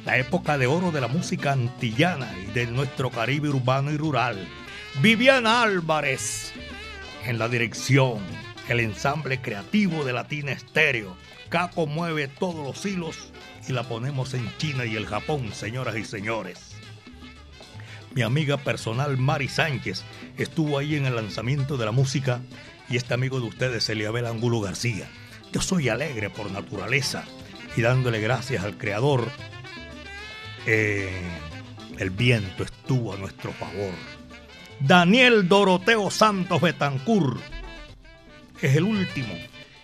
La 0.07 0.17
época 0.19 0.57
de 0.57 0.67
oro 0.67 0.93
de 0.93 1.01
la 1.01 1.09
música 1.09 1.53
antillana 1.53 2.33
y 2.39 2.53
de 2.53 2.67
nuestro 2.67 3.11
Caribe 3.11 3.49
urbano 3.49 3.91
y 3.91 3.97
rural. 3.97 4.47
Viviana 5.03 5.63
Álvarez 5.63 6.55
en 7.27 7.39
la 7.39 7.51
dirección. 7.51 8.19
El 8.69 8.81
ensamble 8.81 9.43
creativo 9.43 10.05
de 10.05 10.15
Latina 10.15 10.53
Estéreo. 10.53 11.17
Caco 11.51 11.87
mueve 11.87 12.29
todos 12.29 12.67
los 12.67 12.85
hilos 12.87 13.31
y 13.69 13.73
la 13.73 13.83
ponemos 13.83 14.33
en 14.33 14.51
China 14.57 14.87
y 14.87 14.97
el 14.97 15.07
Japón, 15.07 15.53
señoras 15.53 15.97
y 15.97 16.05
señores. 16.05 16.77
Mi 18.15 18.23
amiga 18.23 18.57
personal 18.57 19.19
Mari 19.19 19.49
Sánchez 19.49 20.03
estuvo 20.39 20.79
ahí 20.79 20.97
en 20.97 21.05
el 21.05 21.15
lanzamiento 21.15 21.77
de 21.77 21.85
la 21.85 21.93
música 21.93 22.41
y 22.89 22.97
este 22.97 23.13
amigo 23.13 23.39
de 23.39 23.49
ustedes, 23.49 23.89
Eliabel 23.91 24.27
Angulo 24.27 24.61
García. 24.61 25.07
Yo 25.53 25.61
soy 25.61 25.91
alegre 25.91 26.31
por 26.31 26.51
naturaleza 26.51 27.25
y 27.77 27.83
dándole 27.83 28.21
gracias 28.21 28.65
al 28.65 28.79
Creador, 28.79 29.29
eh, 30.65 31.21
el 31.99 32.09
viento 32.09 32.65
estuvo 32.65 33.13
a 33.13 33.19
nuestro 33.19 33.53
favor. 33.53 34.16
Daniel 34.81 35.49
Doroteo 35.49 36.11
Santos 36.11 36.61
Betancur 36.61 37.39
es 38.61 38.77
el 38.77 38.85
último, 38.85 39.35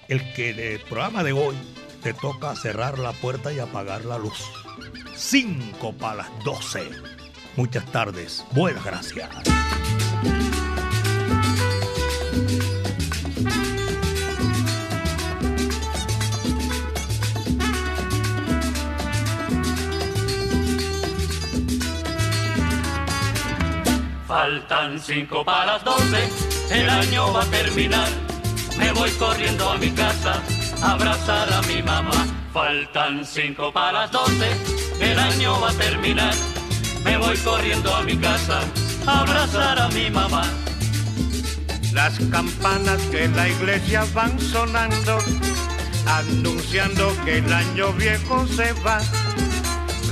el 0.09 0.33
que 0.35 0.53
del 0.53 0.81
programa 0.81 1.23
de 1.25 1.33
hoy 1.33 1.57
te 2.03 2.13
toca 2.15 2.55
cerrar 2.57 2.99
la 2.99 3.13
puerta 3.13 3.53
y 3.53 3.59
apagar 3.59 4.05
la 4.05 4.19
luz. 4.19 4.51
5 5.15 5.93
para 5.95 6.17
las 6.17 6.45
12. 6.45 6.91
Muchas 7.57 7.91
tardes. 7.93 8.45
Buenas 8.53 8.85
gracias. 8.85 9.29
Faltan 24.33 24.99
cinco 24.99 25.45
para 25.45 25.75
las 25.75 25.85
doce, 25.85 26.27
el 26.71 26.89
año 26.89 27.35
va 27.35 27.43
a 27.43 27.47
terminar. 27.51 28.09
Me 28.79 28.91
voy 28.93 29.11
corriendo 29.11 29.69
a 29.69 29.77
mi 29.77 29.91
casa 29.91 30.41
abrazar 30.83 31.53
a 31.53 31.61
mi 31.61 31.83
mamá. 31.83 32.27
Faltan 32.51 33.27
cinco 33.27 33.71
para 33.71 33.93
las 33.93 34.11
doce, 34.11 34.49
el 35.01 35.19
año 35.19 35.61
va 35.61 35.69
a 35.69 35.75
terminar. 35.75 36.33
Me 37.05 37.19
voy 37.19 37.37
corriendo 37.37 37.95
a 37.95 38.01
mi 38.05 38.17
casa 38.17 38.61
abrazar 39.07 39.79
a 39.79 39.89
mi 39.89 40.09
mamá. 40.09 40.45
Las 41.93 42.19
campanas 42.31 43.13
de 43.13 43.29
la 43.29 43.51
iglesia 43.51 44.07
van 44.15 44.41
sonando, 44.41 45.19
anunciando 46.07 47.15
que 47.27 47.37
el 47.37 47.53
año 47.53 47.93
viejo 47.93 48.47
se 48.47 48.73
va. 48.81 48.99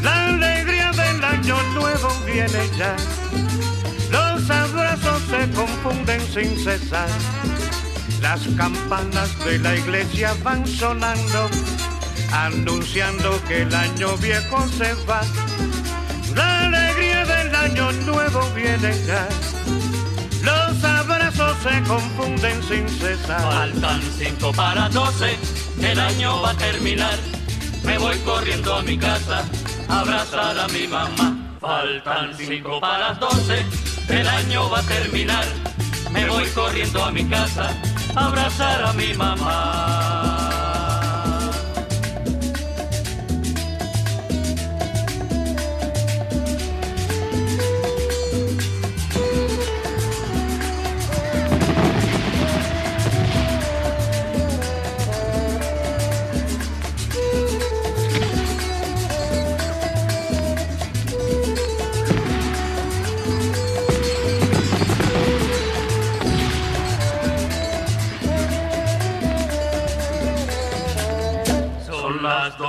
La 0.02 0.26
alegría 0.26 0.90
del 0.90 1.24
año 1.24 1.56
nuevo 1.72 2.10
viene 2.26 2.68
ya. 2.76 2.94
Se 5.30 5.48
confunden 5.52 6.20
sin 6.20 6.58
cesar. 6.58 7.08
Las 8.20 8.40
campanas 8.56 9.30
de 9.44 9.58
la 9.60 9.76
iglesia 9.76 10.34
van 10.42 10.66
sonando, 10.66 11.48
anunciando 12.32 13.40
que 13.46 13.62
el 13.62 13.74
año 13.74 14.16
viejo 14.16 14.66
se 14.76 14.92
va. 15.08 15.22
La 16.34 16.66
alegría 16.66 17.24
del 17.24 17.54
año 17.54 17.92
nuevo 17.92 18.40
viene 18.54 18.92
ya. 19.06 19.28
Los 20.42 20.82
abrazos 20.84 21.56
se 21.62 21.82
confunden 21.88 22.62
sin 22.64 22.88
cesar. 22.88 23.40
Faltan 23.40 24.02
cinco 24.18 24.52
para 24.52 24.88
doce, 24.88 25.36
el 25.80 26.00
año 26.00 26.42
va 26.42 26.50
a 26.50 26.54
terminar. 26.54 27.18
Me 27.84 27.98
voy 27.98 28.18
corriendo 28.18 28.74
a 28.74 28.82
mi 28.82 28.98
casa 28.98 29.44
abrazar 29.88 30.58
a 30.58 30.68
mi 30.68 30.86
mamá. 30.86 31.36
Faltan 31.60 32.34
cinco 32.36 32.80
para 32.80 33.10
las 33.10 33.20
doce, 33.20 33.64
el 34.08 34.26
año 34.26 34.70
va 34.70 34.80
a 34.80 34.82
terminar. 34.82 35.44
Me 36.10 36.26
voy 36.28 36.46
corriendo 36.50 37.04
a 37.04 37.10
mi 37.10 37.24
casa 37.24 37.70
a 38.14 38.26
abrazar 38.26 38.84
a 38.84 38.92
mi 38.92 39.14
mamá. 39.14 40.39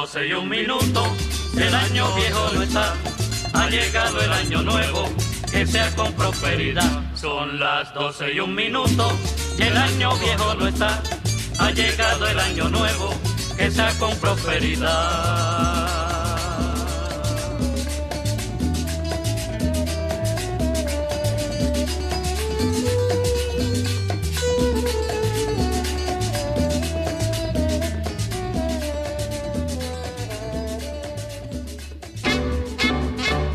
Son 0.01 0.09
las 0.09 0.13
doce 0.13 0.27
y 0.27 0.33
un 0.33 0.49
minuto, 0.49 1.03
el 1.55 1.75
año 1.75 2.15
viejo 2.15 2.49
no 2.55 2.63
está, 2.63 2.95
ha 3.53 3.69
llegado 3.69 4.19
el 4.19 4.31
año 4.31 4.61
nuevo, 4.63 5.07
que 5.51 5.67
sea 5.67 5.95
con 5.95 6.11
prosperidad. 6.13 7.03
Son 7.13 7.59
las 7.59 7.93
doce 7.93 8.33
y 8.33 8.39
un 8.39 8.55
minuto, 8.55 9.11
el 9.59 9.77
año 9.77 10.15
viejo 10.17 10.55
no 10.55 10.67
está, 10.67 11.03
ha 11.59 11.69
llegado 11.69 12.27
el 12.27 12.39
año 12.39 12.69
nuevo, 12.69 13.13
que 13.55 13.69
sea 13.69 13.93
con 13.99 14.15
prosperidad. 14.17 15.80